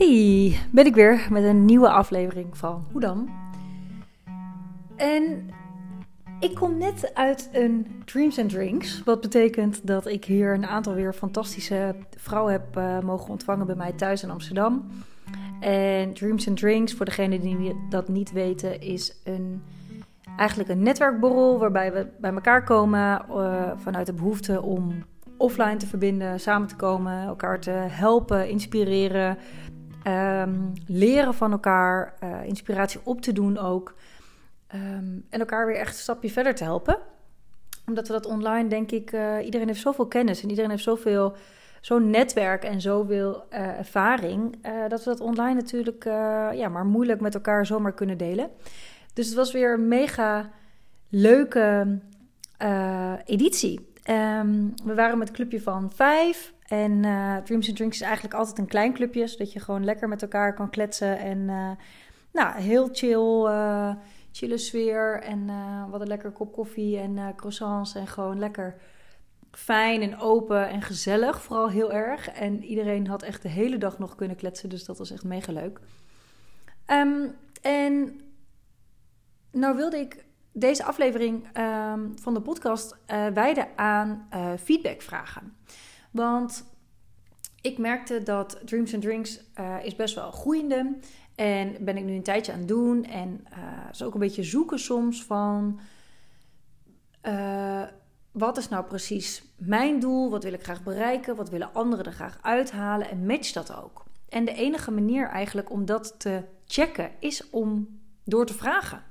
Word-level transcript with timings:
Hey, 0.00 0.58
ben 0.70 0.86
ik 0.86 0.94
weer 0.94 1.26
met 1.30 1.44
een 1.44 1.64
nieuwe 1.64 1.88
aflevering 1.88 2.56
van 2.56 2.84
Hoe 2.92 3.00
dan? 3.00 3.28
En 4.96 5.50
ik 6.38 6.54
kom 6.54 6.78
net 6.78 7.14
uit 7.14 7.48
een 7.52 8.02
Dreams 8.04 8.38
and 8.38 8.50
Drinks. 8.50 9.02
Wat 9.04 9.20
betekent 9.20 9.86
dat 9.86 10.06
ik 10.06 10.24
hier 10.24 10.54
een 10.54 10.66
aantal 10.66 10.94
weer 10.94 11.12
fantastische 11.12 11.94
vrouwen 12.16 12.52
heb 12.52 12.76
uh, 12.76 13.00
mogen 13.00 13.30
ontvangen 13.30 13.66
bij 13.66 13.74
mij 13.74 13.92
thuis 13.92 14.22
in 14.22 14.30
Amsterdam. 14.30 14.90
En 15.60 16.14
Dreams 16.14 16.48
and 16.48 16.56
Drinks, 16.56 16.94
voor 16.94 17.06
degenen 17.06 17.40
die 17.40 17.74
dat 17.88 18.08
niet 18.08 18.32
weten, 18.32 18.80
is 18.80 19.20
een, 19.24 19.62
eigenlijk 20.36 20.68
een 20.68 20.82
netwerkborrel 20.82 21.58
waarbij 21.58 21.92
we 21.92 22.06
bij 22.20 22.32
elkaar 22.32 22.64
komen 22.64 23.22
uh, 23.30 23.70
vanuit 23.76 24.06
de 24.06 24.12
behoefte 24.12 24.62
om 24.62 25.04
offline 25.40 25.76
te 25.76 25.86
verbinden, 25.86 26.40
samen 26.40 26.68
te 26.68 26.76
komen, 26.76 27.22
elkaar 27.22 27.60
te 27.60 27.70
helpen, 27.70 28.48
inspireren, 28.48 29.38
um, 30.06 30.72
leren 30.86 31.34
van 31.34 31.52
elkaar, 31.52 32.14
uh, 32.24 32.44
inspiratie 32.44 33.00
op 33.04 33.20
te 33.20 33.32
doen 33.32 33.58
ook. 33.58 33.94
Um, 34.74 35.26
en 35.30 35.40
elkaar 35.40 35.66
weer 35.66 35.76
echt 35.76 35.92
een 35.92 36.00
stapje 36.00 36.30
verder 36.30 36.54
te 36.54 36.64
helpen. 36.64 36.98
Omdat 37.86 38.06
we 38.06 38.12
dat 38.12 38.26
online, 38.26 38.68
denk 38.68 38.90
ik, 38.90 39.12
uh, 39.12 39.44
iedereen 39.44 39.66
heeft 39.66 39.80
zoveel 39.80 40.06
kennis 40.06 40.42
en 40.42 40.48
iedereen 40.48 40.70
heeft 40.70 40.82
zoveel, 40.82 41.36
zo'n 41.80 42.10
netwerk 42.10 42.64
en 42.64 42.80
zoveel 42.80 43.44
uh, 43.52 43.78
ervaring. 43.78 44.56
dat 44.88 45.04
we 45.04 45.10
dat 45.10 45.20
online 45.20 45.54
natuurlijk 45.54 46.04
ja, 46.54 46.68
maar 46.68 46.84
moeilijk 46.84 47.20
met 47.20 47.34
elkaar 47.34 47.66
zomaar 47.66 47.94
kunnen 47.94 48.18
delen. 48.18 48.50
Dus 49.14 49.26
het 49.26 49.34
was 49.34 49.52
weer 49.52 49.72
een 49.72 49.88
mega 49.88 50.50
leuke 51.08 51.98
editie. 53.24 53.88
Um, 54.10 54.74
we 54.84 54.94
waren 54.94 55.18
met 55.18 55.28
een 55.28 55.34
clubje 55.34 55.62
van 55.62 55.92
vijf. 55.94 56.52
En 56.70 56.92
uh, 57.06 57.36
Dreams 57.36 57.68
and 57.68 57.76
Drinks 57.76 57.96
is 57.96 58.02
eigenlijk 58.02 58.34
altijd 58.34 58.58
een 58.58 58.66
klein 58.66 58.92
clubje, 58.92 59.26
zodat 59.26 59.52
je 59.52 59.60
gewoon 59.60 59.84
lekker 59.84 60.08
met 60.08 60.22
elkaar 60.22 60.54
kan 60.54 60.70
kletsen. 60.70 61.18
En 61.18 61.38
uh, 61.38 61.70
nou, 62.32 62.60
heel 62.60 62.88
chill, 62.92 63.44
uh, 63.44 63.94
chille 64.32 64.58
sfeer. 64.58 65.22
En 65.22 65.46
we 65.84 65.90
hadden 65.90 66.08
lekker 66.08 66.30
kop 66.30 66.52
koffie 66.52 66.98
en 66.98 67.34
croissants. 67.36 67.94
En 67.94 68.06
gewoon 68.06 68.38
lekker 68.38 68.80
fijn 69.50 70.02
en 70.02 70.18
open 70.18 70.68
en 70.68 70.82
gezellig, 70.82 71.42
vooral 71.42 71.70
heel 71.70 71.92
erg. 71.92 72.28
En 72.28 72.64
iedereen 72.64 73.06
had 73.06 73.22
echt 73.22 73.42
de 73.42 73.48
hele 73.48 73.78
dag 73.78 73.98
nog 73.98 74.14
kunnen 74.14 74.36
kletsen, 74.36 74.68
dus 74.68 74.84
dat 74.84 74.98
was 74.98 75.10
echt 75.10 75.24
mega 75.24 75.52
leuk. 75.52 75.80
Um, 76.86 77.36
en 77.62 78.20
nou 79.52 79.76
wilde 79.76 79.98
ik 79.98 80.24
deze 80.52 80.84
aflevering 80.84 81.58
um, 81.58 82.18
van 82.18 82.34
de 82.34 82.40
podcast 82.40 82.96
wijden 83.34 83.68
aan 83.76 84.28
uh, 84.34 84.52
feedbackvragen. 84.62 85.56
Want 86.10 86.64
ik 87.60 87.78
merkte 87.78 88.22
dat 88.22 88.60
Dreams 88.64 88.94
and 88.94 89.02
Drinks 89.02 89.40
uh, 89.60 89.84
is 89.84 89.96
best 89.96 90.14
wel 90.14 90.30
groeiende. 90.30 90.96
En 91.34 91.76
ben 91.80 91.96
ik 91.96 92.04
nu 92.04 92.14
een 92.14 92.22
tijdje 92.22 92.52
aan 92.52 92.58
het 92.58 92.68
doen. 92.68 93.04
En 93.04 93.44
is 93.90 94.02
ook 94.02 94.14
een 94.14 94.20
beetje 94.20 94.42
zoeken 94.42 94.78
soms 94.78 95.24
van... 95.24 95.80
wat 98.32 98.56
is 98.56 98.68
nou 98.68 98.84
precies 98.84 99.42
mijn 99.56 100.00
doel? 100.00 100.30
Wat 100.30 100.44
wil 100.44 100.52
ik 100.52 100.62
graag 100.62 100.82
bereiken? 100.82 101.36
Wat 101.36 101.50
willen 101.50 101.74
anderen 101.74 102.04
er 102.04 102.12
graag 102.12 102.38
uithalen? 102.42 103.10
En 103.10 103.26
match 103.26 103.52
dat 103.52 103.76
ook. 103.76 104.04
En 104.28 104.44
de 104.44 104.54
enige 104.54 104.90
manier 104.90 105.28
eigenlijk 105.28 105.70
om 105.70 105.84
dat 105.84 106.14
te 106.18 106.42
checken 106.66 107.10
is 107.18 107.50
om 107.50 108.00
door 108.24 108.46
te 108.46 108.54
vragen. 108.54 109.02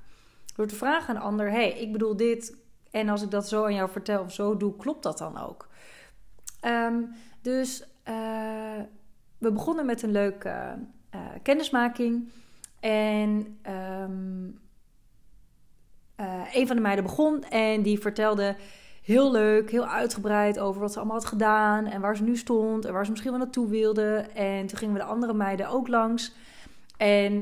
Door 0.55 0.67
te 0.67 0.75
vragen 0.75 1.09
aan 1.09 1.16
een 1.16 1.22
ander: 1.22 1.52
hey, 1.52 1.72
ik 1.72 1.92
bedoel 1.92 2.16
dit. 2.16 2.58
En 2.92 3.09
als 3.09 3.22
ik 3.22 3.31
dat 3.31 3.47
zo 3.47 3.66
aan 3.66 3.73
jou 3.73 3.89
vertel 3.89 4.23
of 4.23 4.33
zo 4.33 4.58
doe, 4.58 4.75
klopt 4.75 5.03
dat 5.03 5.17
dan 5.17 5.38
ook? 5.38 5.67
Um, 6.66 7.10
dus 7.42 7.84
uh, 8.10 8.82
we 9.38 9.52
begonnen 9.52 9.86
met 9.86 10.02
een 10.02 10.12
leuke 10.12 10.78
uh, 11.16 11.22
kennismaking. 11.44 12.30
En 12.80 13.58
um, 14.02 14.60
uh, 16.20 16.42
een 16.54 16.68
van 16.68 16.76
de 16.76 16.82
meiden 16.82 17.04
begon 17.04 17.44
en 17.44 17.82
die 17.82 18.00
vertelde 18.00 18.56
heel 19.04 19.32
leuk, 19.32 19.72
heel 19.72 19.88
uitgebreid 19.88 20.60
over 20.60 20.82
wat 20.82 20.92
ze 20.92 20.98
allemaal 20.98 21.17
had 21.17 21.26
gedaan 21.26 21.86
en 21.86 22.02
waar 22.02 22.17
ze 22.17 22.23
nu 22.23 22.38
stond 22.38 22.86
en 22.86 22.94
waar 22.94 23.04
ze 23.06 23.12
misschien 23.12 23.32
wel 23.32 23.42
naartoe 23.42 23.70
wilde. 23.70 24.26
En 24.33 24.66
toen 24.66 24.78
gingen 24.78 24.94
we 24.94 25.00
de 25.00 25.06
andere 25.06 25.33
meiden 25.33 25.70
ook 25.70 25.88
langs. 25.88 26.33
En 26.98 27.39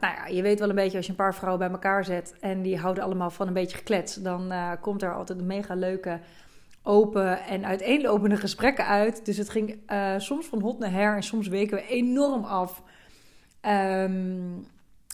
nou 0.00 0.14
ja, 0.16 0.26
je 0.26 0.42
weet 0.42 0.58
wel 0.58 0.68
een 0.68 0.74
beetje 0.74 0.96
als 0.96 1.06
je 1.06 1.12
een 1.12 1.18
paar 1.18 1.34
vrouwen 1.34 1.58
bij 1.58 1.70
elkaar 1.70 2.04
zet 2.04 2.34
en 2.40 2.62
die 2.62 2.78
houden 2.78 3.04
allemaal 3.04 3.30
van 3.30 3.46
een 3.46 3.52
beetje 3.52 3.76
geklets, 3.76 4.14
dan 4.14 4.52
komt 4.80 5.02
er 5.02 5.14
altijd 5.14 5.38
een 5.38 5.46
mega 5.46 5.74
leuke, 5.74 6.20
open 6.88 7.44
en 7.44 7.64
uiteenlopende 7.64 8.36
gesprekken 8.36 8.86
uit. 8.86 9.24
Dus 9.24 9.36
het 9.36 9.48
ging 9.48 9.80
uh, 9.92 10.14
soms 10.18 10.46
van 10.46 10.60
hot 10.60 10.78
naar 10.78 10.92
her 10.92 11.16
en 11.16 11.22
soms 11.22 11.48
weken 11.48 11.76
we 11.76 11.86
enorm 11.86 12.44
af 12.44 12.82
um, 13.62 14.66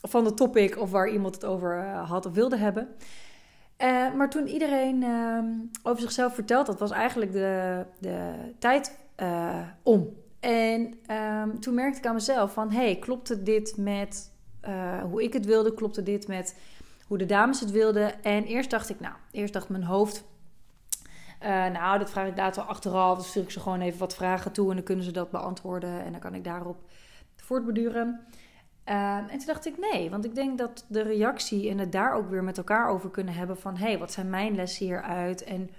van 0.03 0.25
de 0.25 0.35
topic 0.35 0.79
of 0.79 0.91
waar 0.91 1.09
iemand 1.09 1.35
het 1.35 1.45
over 1.45 1.85
had 1.85 2.27
of 2.27 2.33
wilde 2.33 2.57
hebben. 2.57 2.89
maar 4.17 4.31
toen 4.31 4.49
iedereen 4.49 5.03
ehm, 5.03 5.47
over 5.83 6.03
zichzelf 6.03 6.35
verteld 6.35 6.67
had, 6.67 6.79
was 6.79 6.91
eigenlijk 6.91 7.33
de, 7.33 7.85
de 7.99 8.33
tijd 8.59 8.99
om. 9.83 10.09
En 10.41 10.95
um, 11.11 11.61
toen 11.61 11.75
merkte 11.75 11.99
ik 11.99 12.07
aan 12.07 12.15
mezelf 12.15 12.53
van... 12.53 12.71
hey, 12.71 12.97
klopte 12.97 13.43
dit 13.43 13.77
met 13.77 14.31
hoe 15.11 15.23
ik 15.23 15.33
het 15.33 15.45
wilde? 15.45 15.75
Klopte 15.75 16.03
dit 16.03 16.29
met 16.29 16.57
hoe 17.07 17.19
de 17.19 17.27
dames 17.27 17.61
het 17.61 17.71
wilden? 17.71 18.23
En 18.23 18.45
eerst 18.45 18.71
dacht 18.71 18.91
ik, 18.91 19.01
nou, 19.01 19.15
eerst 19.31 19.53
dacht 19.53 19.69
mijn 19.69 19.85
hoofd... 19.85 20.25
Uh, 21.45 21.67
nou, 21.67 21.99
dat 21.99 22.11
vraag 22.11 22.29
ik 22.29 22.37
later 22.37 22.63
achteraf. 22.63 23.17
Dan 23.17 23.25
stuur 23.25 23.43
ik 23.43 23.51
ze 23.51 23.61
gewoon 23.61 23.81
even 23.81 23.99
wat 23.99 24.15
vragen 24.15 24.53
toe... 24.53 24.69
en 24.69 24.75
dan 24.75 24.85
kunnen 24.85 25.05
ze 25.05 25.13
dat 25.13 25.31
beantwoorden. 25.31 26.05
En 26.05 26.13
dan 26.13 26.21
kan 26.21 26.35
ik 26.35 26.45
daarop 26.45 26.77
voortbeduren. 27.37 28.21
Uh, 28.89 29.17
en 29.17 29.29
toen 29.29 29.47
dacht 29.47 29.67
ik, 29.67 29.79
nee, 29.79 30.11
want 30.11 30.25
ik 30.25 30.35
denk 30.35 30.59
dat 30.59 30.85
de 30.89 31.03
reactie... 31.03 31.71
en 31.71 31.79
het 31.79 31.93
daar 31.93 32.15
ook 32.15 32.31
weer 32.31 32.45
met 32.45 32.59
elkaar 32.59 32.89
over 32.89 33.11
kunnen 33.11 33.35
hebben 33.35 33.59
van... 33.59 33.77
hey, 33.77 33.99
wat 33.99 34.13
zijn 34.13 34.31
mijn 34.31 34.55
lessen 34.55 34.87
hieruit? 34.87 35.45
En 35.45 35.71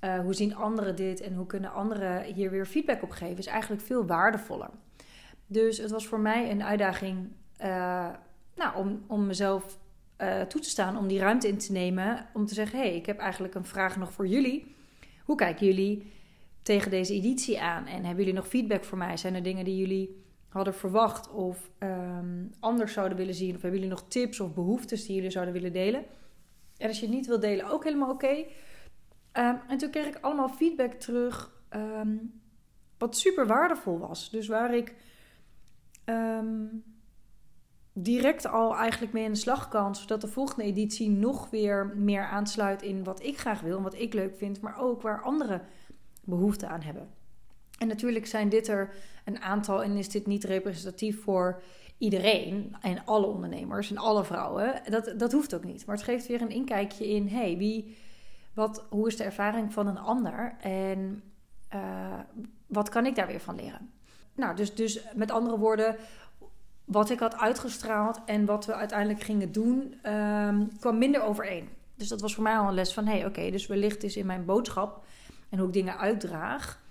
uh, 0.00 0.18
hoe 0.18 0.34
zien 0.34 0.56
anderen 0.56 0.96
dit 0.96 1.20
en 1.20 1.34
hoe 1.34 1.46
kunnen 1.46 1.72
anderen 1.72 2.22
hier 2.22 2.50
weer 2.50 2.66
feedback 2.66 3.02
op 3.02 3.10
geven, 3.10 3.38
is 3.38 3.46
eigenlijk 3.46 3.82
veel 3.82 4.06
waardevoller. 4.06 4.70
Dus 5.46 5.78
het 5.78 5.90
was 5.90 6.06
voor 6.06 6.20
mij 6.20 6.50
een 6.50 6.64
uitdaging 6.64 7.28
uh, 7.60 8.08
nou, 8.54 8.76
om, 8.76 9.04
om 9.06 9.26
mezelf 9.26 9.78
toe 10.48 10.60
te 10.60 10.68
staan, 10.68 10.96
om 10.96 11.06
die 11.08 11.18
ruimte 11.18 11.48
in 11.48 11.58
te 11.58 11.72
nemen, 11.72 12.26
om 12.32 12.46
te 12.46 12.54
zeggen: 12.54 12.78
hé, 12.78 12.84
hey, 12.84 12.96
ik 12.96 13.06
heb 13.06 13.18
eigenlijk 13.18 13.54
een 13.54 13.64
vraag 13.64 13.96
nog 13.96 14.12
voor 14.12 14.26
jullie. 14.26 14.74
Hoe 15.24 15.36
kijken 15.36 15.66
jullie 15.66 16.12
tegen 16.62 16.90
deze 16.90 17.14
editie 17.14 17.60
aan? 17.60 17.86
En 17.86 18.04
hebben 18.04 18.24
jullie 18.24 18.40
nog 18.40 18.48
feedback 18.48 18.84
voor 18.84 18.98
mij? 18.98 19.16
Zijn 19.16 19.34
er 19.34 19.42
dingen 19.42 19.64
die 19.64 19.76
jullie 19.76 20.22
hadden 20.48 20.74
verwacht 20.74 21.30
of 21.30 21.70
um, 21.78 22.50
anders 22.60 22.92
zouden 22.92 23.18
willen 23.18 23.34
zien? 23.34 23.54
Of 23.54 23.62
hebben 23.62 23.80
jullie 23.80 23.94
nog 23.94 24.08
tips 24.08 24.40
of 24.40 24.54
behoeftes 24.54 25.06
die 25.06 25.14
jullie 25.14 25.30
zouden 25.30 25.54
willen 25.54 25.72
delen? 25.72 26.04
En 26.76 26.88
als 26.88 27.00
je 27.00 27.06
het 27.06 27.14
niet 27.14 27.26
wilt 27.26 27.40
delen, 27.40 27.70
ook 27.70 27.84
helemaal 27.84 28.10
oké. 28.10 28.44
Um, 29.32 29.60
en 29.68 29.78
toen 29.78 29.90
kreeg 29.90 30.06
ik 30.06 30.18
allemaal 30.20 30.48
feedback 30.48 30.92
terug, 30.92 31.62
um, 31.70 32.40
wat 32.98 33.16
super 33.16 33.46
waardevol 33.46 33.98
was. 33.98 34.30
Dus 34.30 34.46
waar 34.46 34.74
ik 34.74 34.94
direct 37.96 38.46
al 38.46 38.76
eigenlijk 38.76 39.12
mee 39.12 39.24
in 39.24 39.32
de 39.32 39.38
slag 39.38 39.68
kan, 39.68 39.94
zodat 39.94 40.20
de 40.20 40.28
volgende 40.28 40.64
editie 40.64 41.10
nog 41.10 41.50
weer 41.50 41.92
meer 41.96 42.24
aansluit 42.24 42.82
in 42.82 43.04
wat 43.04 43.22
ik 43.22 43.38
graag 43.38 43.60
wil 43.60 43.76
en 43.76 43.82
wat 43.82 43.98
ik 43.98 44.14
leuk 44.14 44.36
vind, 44.36 44.60
maar 44.60 44.78
ook 44.78 45.02
waar 45.02 45.22
anderen 45.22 45.62
behoefte 46.24 46.66
aan 46.66 46.82
hebben. 46.82 47.08
En 47.78 47.88
natuurlijk 47.88 48.26
zijn 48.26 48.48
dit 48.48 48.68
er 48.68 48.94
een 49.24 49.40
aantal 49.40 49.82
en 49.82 49.96
is 49.96 50.08
dit 50.08 50.26
niet 50.26 50.44
representatief 50.44 51.22
voor 51.22 51.62
iedereen 51.98 52.76
en 52.80 53.04
alle 53.04 53.26
ondernemers 53.26 53.90
en 53.90 53.98
alle 53.98 54.24
vrouwen. 54.24 54.82
Dat, 54.88 55.14
dat 55.16 55.32
hoeft 55.32 55.54
ook 55.54 55.64
niet. 55.64 55.86
Maar 55.86 55.96
het 55.96 56.04
geeft 56.04 56.26
weer 56.26 56.42
een 56.42 56.50
inkijkje 56.50 57.08
in, 57.08 57.28
hey, 57.28 57.56
wie 57.56 57.96
wat, 58.54 58.86
hoe 58.90 59.06
is 59.06 59.16
de 59.16 59.24
ervaring 59.24 59.72
van 59.72 59.86
een 59.86 59.98
ander 59.98 60.56
en 60.60 61.22
uh, 61.74 62.18
wat 62.66 62.88
kan 62.88 63.06
ik 63.06 63.14
daar 63.14 63.26
weer 63.26 63.40
van 63.40 63.56
leren? 63.56 63.92
Nou, 64.34 64.56
dus, 64.56 64.74
dus 64.74 65.04
met 65.14 65.30
andere 65.30 65.58
woorden, 65.58 65.96
wat 66.84 67.10
ik 67.10 67.18
had 67.18 67.36
uitgestraald 67.36 68.20
en 68.26 68.44
wat 68.44 68.66
we 68.66 68.74
uiteindelijk 68.74 69.20
gingen 69.20 69.52
doen, 69.52 69.94
um, 70.06 70.78
kwam 70.78 70.98
minder 70.98 71.22
overeen. 71.22 71.68
Dus 71.94 72.08
dat 72.08 72.20
was 72.20 72.34
voor 72.34 72.42
mij 72.42 72.56
al 72.56 72.68
een 72.68 72.74
les 72.74 72.92
van: 72.92 73.06
hé, 73.06 73.18
hey, 73.18 73.26
oké, 73.26 73.50
dus 73.50 73.66
wellicht 73.66 74.02
is 74.02 74.16
in 74.16 74.26
mijn 74.26 74.44
boodschap 74.44 75.04
en 75.48 75.58
hoe 75.58 75.66
ik 75.66 75.72
dingen 75.72 75.98
uitdraag. 75.98 76.82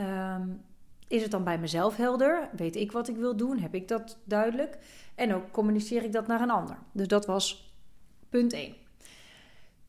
Um, 0.00 0.62
is 1.08 1.22
het 1.22 1.30
dan 1.30 1.44
bij 1.44 1.58
mezelf 1.58 1.96
helder? 1.96 2.48
Weet 2.56 2.76
ik 2.76 2.92
wat 2.92 3.08
ik 3.08 3.16
wil 3.16 3.36
doen? 3.36 3.58
Heb 3.58 3.74
ik 3.74 3.88
dat 3.88 4.18
duidelijk? 4.24 4.78
En 5.14 5.34
ook 5.34 5.50
communiceer 5.50 6.04
ik 6.04 6.12
dat 6.12 6.26
naar 6.26 6.40
een 6.40 6.50
ander. 6.50 6.76
Dus 6.92 7.08
dat 7.08 7.26
was 7.26 7.74
punt 8.28 8.52
1. 8.52 8.74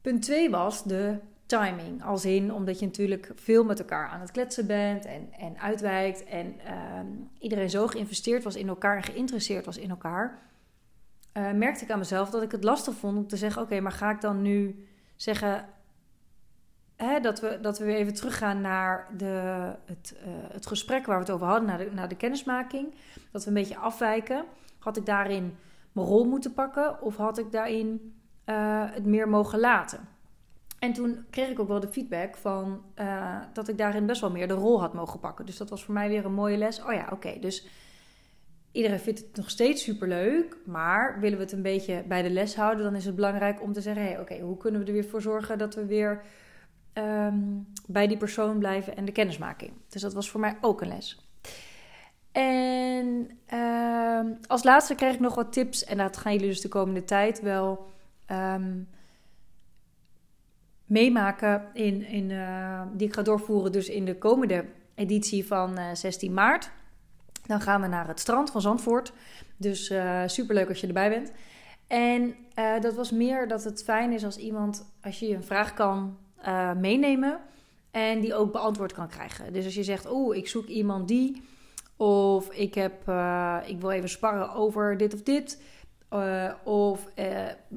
Punt 0.02 0.22
2 0.22 0.50
was 0.50 0.84
de 0.84 1.18
timing. 1.46 2.04
Als 2.04 2.26
in, 2.26 2.54
omdat 2.54 2.80
je 2.80 2.86
natuurlijk 2.86 3.32
veel 3.36 3.64
met 3.64 3.80
elkaar 3.80 4.08
aan 4.08 4.20
het 4.20 4.32
kletsen 4.32 4.68
bent 4.68 5.06
en, 5.06 5.34
en 5.40 5.60
uitwijkt. 5.60 6.24
En 6.24 6.56
uh, 6.56 7.00
iedereen 7.40 7.70
zo 7.70 7.88
geïnvesteerd 7.88 8.44
was 8.44 8.56
in 8.56 8.68
elkaar 8.68 8.96
en 8.96 9.04
geïnteresseerd 9.04 9.66
was 9.66 9.78
in 9.78 9.90
elkaar. 9.90 10.40
Uh, 11.34 11.52
merkte 11.52 11.84
ik 11.84 11.92
aan 11.92 12.00
mezelf 12.00 12.30
dat 12.30 12.42
ik 12.42 12.52
het 12.52 12.64
lastig 12.64 12.96
vond 12.96 13.18
om 13.18 13.28
te 13.28 13.38
zeggen: 13.38 13.62
Oké, 13.62 13.80
maar 13.80 13.92
ga 13.92 14.12
ik 14.12 14.22
dan 14.22 14.42
nu 14.42 14.88
zeggen. 15.16 15.66
hè, 16.96 17.20
dat, 17.20 17.40
we, 17.40 17.60
dat 17.62 17.80
we 17.80 17.86
weer 17.86 17.96
even 17.96 18.14
teruggaan 18.14 18.62
naar 18.62 19.08
de, 19.18 19.72
het, 19.86 20.16
uh, 20.26 20.34
het 20.52 20.66
gesprek 20.66 21.06
waar 21.06 21.16
we 21.16 21.24
het 21.24 21.34
over 21.34 21.48
hadden, 21.48 21.68
naar 21.68 21.78
de, 21.78 21.90
naar 21.94 22.08
de 22.08 22.16
kennismaking. 22.16 22.94
Dat 23.32 23.44
we 23.44 23.48
een 23.48 23.54
beetje 23.54 23.78
afwijken. 23.78 24.46
Had 24.80 24.98
ik 24.98 25.06
daarin 25.06 25.58
mijn 25.92 26.08
rol 26.08 26.26
moeten 26.26 26.54
pakken 26.54 27.02
of 27.02 27.18
had 27.18 27.38
ik 27.38 27.52
daarin 27.52 28.16
uh, 28.46 28.84
het 28.92 29.06
meer 29.06 29.30
mogen 29.30 29.60
laten? 29.60 30.15
En 30.86 30.94
toen 30.94 31.26
kreeg 31.30 31.50
ik 31.50 31.60
ook 31.60 31.68
wel 31.68 31.80
de 31.80 31.88
feedback 31.88 32.38
van 32.38 32.84
uh, 33.00 33.38
dat 33.54 33.68
ik 33.68 33.78
daarin 33.78 34.06
best 34.06 34.22
wel 34.22 34.32
meer 34.32 34.48
de 34.48 34.54
rol 34.54 34.80
had 34.80 34.94
mogen 34.94 35.20
pakken. 35.20 35.46
Dus 35.46 35.58
dat 35.58 35.70
was 35.70 35.84
voor 35.84 35.94
mij 35.94 36.10
weer 36.10 36.26
een 36.26 36.34
mooie 36.34 36.58
les. 36.58 36.84
Oh 36.84 36.94
ja, 36.94 37.10
oké. 37.12 37.40
Dus 37.40 37.68
iedereen 38.72 39.00
vindt 39.00 39.20
het 39.20 39.36
nog 39.36 39.50
steeds 39.50 39.84
superleuk. 39.84 40.58
Maar 40.66 41.20
willen 41.20 41.38
we 41.38 41.44
het 41.44 41.54
een 41.54 41.62
beetje 41.62 42.04
bij 42.08 42.22
de 42.22 42.30
les 42.30 42.56
houden, 42.56 42.84
dan 42.84 42.96
is 42.96 43.06
het 43.06 43.16
belangrijk 43.16 43.62
om 43.62 43.74
te 43.74 43.82
zeggen: 43.82 44.04
hey, 44.04 44.20
oké, 44.20 44.40
hoe 44.40 44.58
kunnen 44.58 44.82
we 44.82 44.88
er 44.88 44.94
weer 44.94 45.06
voor 45.06 45.22
zorgen 45.22 45.58
dat 45.58 45.76
we 45.76 45.86
weer 45.86 46.22
um, 46.94 47.68
bij 47.88 48.08
die 48.08 48.18
persoon 48.18 48.60
blijven 48.60 48.96
en 48.96 49.06
de 49.06 49.12
kennismaking. 49.12 49.72
Dus 49.90 50.02
dat 50.02 50.14
was 50.14 50.30
voor 50.30 50.40
mij 50.40 50.58
ook 50.62 50.82
een 50.82 50.88
les. 50.88 51.30
En 52.32 53.30
uh, 53.54 54.20
als 54.48 54.64
laatste 54.64 54.96
kreeg 54.96 55.14
ik 55.14 55.20
nog 55.20 55.36
wat 55.36 55.54
tips. 55.54 55.84
En 55.84 55.98
dat 55.98 56.18
gaan 56.18 56.34
jullie 56.34 56.48
dus 56.48 56.62
de 56.62 56.68
komende 56.68 57.04
tijd 57.04 57.42
wel 57.42 57.86
um, 58.32 58.88
meemaken. 60.96 61.64
In, 61.74 62.08
in, 62.08 62.30
uh, 62.30 62.82
die 62.94 63.08
ik 63.08 63.14
ga 63.14 63.22
doorvoeren 63.22 63.72
dus 63.72 63.90
in 63.90 64.06
de 64.06 64.18
komende 64.18 64.66
editie 64.96 65.48
van 65.48 65.80
uh, 65.80 65.86
16 65.94 66.34
maart. 66.34 66.72
Dan 67.46 67.62
gaan 67.62 67.82
we 67.82 67.88
naar 67.88 68.08
het 68.08 68.20
strand 68.20 68.52
van 68.52 68.62
Zandvoort. 68.62 69.14
Dus 69.58 69.90
uh, 69.90 70.22
superleuk 70.26 70.70
als 70.70 70.82
je 70.82 70.88
erbij 70.88 71.10
bent. 71.10 71.32
En 71.88 72.36
dat 72.82 72.96
was 72.96 73.12
meer 73.12 73.48
dat 73.48 73.64
het 73.64 73.84
fijn 73.84 74.12
is 74.12 74.26
als 74.26 74.38
iemand, 74.38 74.86
als 75.02 75.20
je 75.20 75.36
een 75.36 75.44
vraag 75.44 75.74
kan 75.74 76.18
meenemen 76.78 77.40
en 77.92 78.20
die 78.20 78.36
ook 78.36 78.52
beantwoord 78.52 78.94
kan 78.94 79.08
krijgen. 79.08 79.54
Dus 79.54 79.66
als 79.66 79.76
je 79.76 79.84
zegt, 79.84 80.06
oh, 80.06 80.36
ik 80.36 80.48
zoek 80.48 80.66
iemand 80.66 81.08
die, 81.08 81.42
of 81.98 82.52
ik, 82.52 82.74
heb, 82.74 82.94
ik 83.66 83.80
wil 83.80 83.92
even 83.92 84.10
sparren 84.10 84.54
over 84.54 84.98
dit 84.98 85.14
of 85.14 85.22
dit, 85.22 85.62
of 86.64 87.08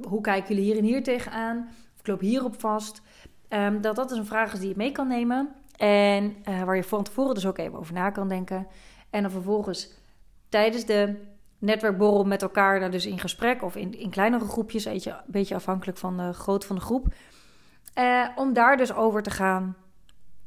hoe 0.02 0.20
kijken 0.20 0.48
jullie 0.48 0.64
hier 0.64 0.78
en 0.78 0.88
hier 0.88 1.02
tegenaan, 1.02 1.68
of 1.98 2.00
ik 2.00 2.06
loop 2.06 2.20
hierop 2.20 2.60
vast, 2.60 3.02
um, 3.48 3.80
dat 3.80 3.96
dat 3.96 4.10
is 4.10 4.18
een 4.18 4.26
vraag 4.26 4.58
die 4.58 4.68
je 4.68 4.76
mee 4.76 4.92
kan 4.92 5.08
nemen 5.08 5.54
en 5.76 6.36
waar 6.64 6.76
je 6.76 6.84
van 6.84 7.02
tevoren 7.02 7.34
dus 7.34 7.46
ook 7.46 7.58
even 7.58 7.78
over 7.78 7.94
na 7.94 8.10
kan 8.10 8.28
denken. 8.28 8.66
En 9.10 9.22
dan 9.22 9.30
vervolgens 9.30 9.90
tijdens 10.48 10.84
de 10.84 11.14
netwerkborrel 11.58 12.24
met 12.24 12.42
elkaar 12.42 12.80
daar 12.80 12.90
dus 12.90 13.06
in 13.06 13.18
gesprek 13.18 13.62
of 13.62 13.76
in, 13.76 13.98
in 13.98 14.10
kleinere 14.10 14.44
groepjes, 14.44 14.84
een 14.84 14.92
beetje, 14.92 15.10
een 15.10 15.18
beetje 15.26 15.54
afhankelijk 15.54 15.98
van 15.98 16.16
de 16.16 16.32
grootte 16.32 16.66
van 16.66 16.76
de 16.76 16.82
groep 16.82 17.14
uh, 17.98 18.28
om 18.36 18.52
daar 18.52 18.76
dus 18.76 18.92
over 18.92 19.22
te 19.22 19.30
gaan 19.30 19.76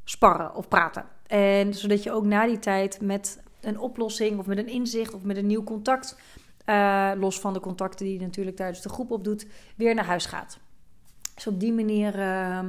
sparren 0.03 0.55
of 0.55 0.67
praten. 0.67 1.05
En 1.27 1.73
zodat 1.73 2.03
je 2.03 2.11
ook 2.11 2.25
na 2.25 2.45
die 2.45 2.59
tijd 2.59 3.01
met 3.01 3.43
een 3.61 3.79
oplossing 3.79 4.39
of 4.39 4.45
met 4.45 4.57
een 4.57 4.67
inzicht 4.67 5.13
of 5.13 5.23
met 5.23 5.37
een 5.37 5.47
nieuw 5.47 5.63
contact, 5.63 6.19
uh, 6.65 7.11
los 7.17 7.39
van 7.39 7.53
de 7.53 7.59
contacten 7.59 8.05
die 8.05 8.19
je 8.19 8.25
natuurlijk 8.25 8.55
tijdens 8.55 8.81
de 8.81 8.89
groep 8.89 9.11
opdoet, 9.11 9.47
weer 9.75 9.95
naar 9.95 10.05
huis 10.05 10.25
gaat. 10.25 10.59
Dus 11.41 11.53
op 11.53 11.59
die 11.59 11.73
manier 11.73 12.15
uh, 12.15 12.61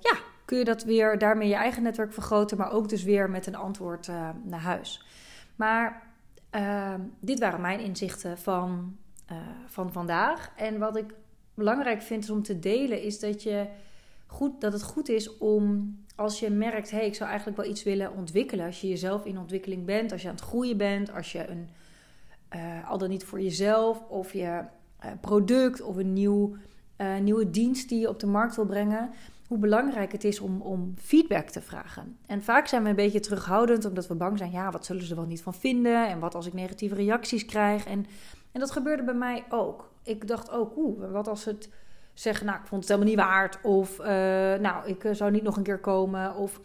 ja, 0.00 0.16
kun 0.44 0.58
je 0.58 0.64
dat 0.64 0.84
weer 0.84 1.18
daarmee 1.18 1.48
je 1.48 1.54
eigen 1.54 1.82
netwerk 1.82 2.12
vergroten, 2.12 2.56
maar 2.56 2.72
ook 2.72 2.88
dus 2.88 3.02
weer 3.02 3.30
met 3.30 3.46
een 3.46 3.54
antwoord 3.54 4.06
naar 4.44 4.60
huis. 4.60 5.06
Maar 5.56 6.02
ehm, 6.50 7.00
dit 7.20 7.38
waren 7.38 7.60
mijn 7.60 7.80
inzichten 7.80 8.38
van, 8.38 8.96
van 9.66 9.92
vandaag. 9.92 10.52
En 10.56 10.78
wat 10.78 10.96
ik 10.96 11.14
belangrijk 11.54 12.02
vind 12.02 12.30
om 12.30 12.42
te 12.42 12.58
delen, 12.58 13.02
is 13.02 13.20
dat, 13.20 13.42
je 13.42 13.66
goed, 14.26 14.60
dat 14.60 14.72
het 14.72 14.82
goed 14.82 15.08
is 15.08 15.38
om 15.38 15.96
als 16.16 16.40
je 16.40 16.50
merkt, 16.50 16.90
hé, 16.90 16.96
hey, 16.96 17.06
ik 17.06 17.14
zou 17.14 17.28
eigenlijk 17.28 17.58
wel 17.58 17.70
iets 17.70 17.82
willen 17.82 18.12
ontwikkelen. 18.12 18.66
Als 18.66 18.80
je 18.80 18.88
jezelf 18.88 19.24
in 19.24 19.38
ontwikkeling 19.38 19.84
bent, 19.84 20.12
als 20.12 20.22
je 20.22 20.28
aan 20.28 20.34
het 20.34 20.44
groeien 20.44 20.76
bent, 20.76 21.12
als 21.12 21.32
je 21.32 21.46
een, 21.48 21.68
al 22.88 22.98
dan 22.98 23.08
niet 23.08 23.24
voor 23.24 23.40
jezelf 23.40 24.02
of 24.08 24.32
je 24.32 24.64
product 25.20 25.82
of 25.82 25.96
een 25.96 26.12
nieuw, 26.12 26.56
uh, 26.98 27.18
nieuwe 27.18 27.50
dienst 27.50 27.88
die 27.88 28.00
je 28.00 28.08
op 28.08 28.20
de 28.20 28.26
markt 28.26 28.56
wil 28.56 28.66
brengen, 28.66 29.10
hoe 29.48 29.58
belangrijk 29.58 30.12
het 30.12 30.24
is 30.24 30.40
om, 30.40 30.60
om 30.60 30.94
feedback 30.98 31.48
te 31.48 31.62
vragen. 31.62 32.16
En 32.26 32.42
vaak 32.42 32.66
zijn 32.66 32.82
we 32.82 32.88
een 32.88 32.94
beetje 32.94 33.20
terughoudend 33.20 33.84
omdat 33.84 34.06
we 34.06 34.14
bang 34.14 34.38
zijn, 34.38 34.50
ja, 34.50 34.70
wat 34.70 34.86
zullen 34.86 35.04
ze 35.04 35.14
wel 35.14 35.26
niet 35.26 35.42
van 35.42 35.54
vinden 35.54 36.08
en 36.08 36.18
wat 36.18 36.34
als 36.34 36.46
ik 36.46 36.52
negatieve 36.52 36.94
reacties 36.94 37.44
krijg. 37.44 37.84
En, 37.84 38.06
en 38.52 38.60
dat 38.60 38.70
gebeurde 38.70 39.02
bij 39.02 39.14
mij 39.14 39.44
ook 39.48 39.90
ik 40.02 40.28
dacht 40.28 40.50
ook, 40.50 40.76
oeh, 40.76 41.10
wat 41.10 41.28
als 41.28 41.44
het 41.44 41.68
zeggen, 42.14 42.46
nou, 42.46 42.58
ik 42.58 42.66
vond 42.66 42.80
het 42.80 42.90
helemaal 42.90 43.14
niet 43.14 43.24
waard. 43.24 43.58
Of, 43.62 43.98
uh, 43.98 44.06
nou, 44.54 44.86
ik 44.86 45.08
zou 45.12 45.30
niet 45.30 45.42
nog 45.42 45.56
een 45.56 45.62
keer 45.62 45.78
komen. 45.78 46.36
Of, 46.36 46.60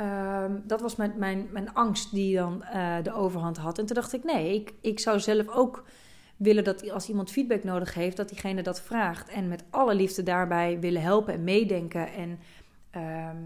uh, 0.00 0.44
dat 0.64 0.80
was 0.80 0.96
mijn, 0.96 1.12
mijn, 1.16 1.48
mijn 1.50 1.74
angst 1.74 2.10
die 2.10 2.36
dan 2.36 2.64
de 3.02 3.12
overhand 3.12 3.56
had. 3.56 3.78
En 3.78 3.86
toen 3.86 3.94
dacht 3.94 4.12
ik, 4.12 4.24
nee, 4.24 4.54
ik, 4.54 4.74
ik 4.80 5.00
zou 5.00 5.20
zelf 5.20 5.48
ook 5.48 5.84
willen 6.38 6.64
dat 6.64 6.90
als 6.90 7.08
iemand 7.08 7.30
feedback 7.30 7.64
nodig 7.64 7.94
heeft, 7.94 8.16
dat 8.16 8.28
diegene 8.28 8.62
dat 8.62 8.80
vraagt. 8.80 9.28
En 9.28 9.48
met 9.48 9.64
alle 9.70 9.94
liefde 9.94 10.22
daarbij 10.22 10.80
willen 10.80 11.02
helpen 11.02 11.34
en 11.34 11.44
meedenken. 11.44 12.12
En 12.12 12.38
ehm, 12.90 13.36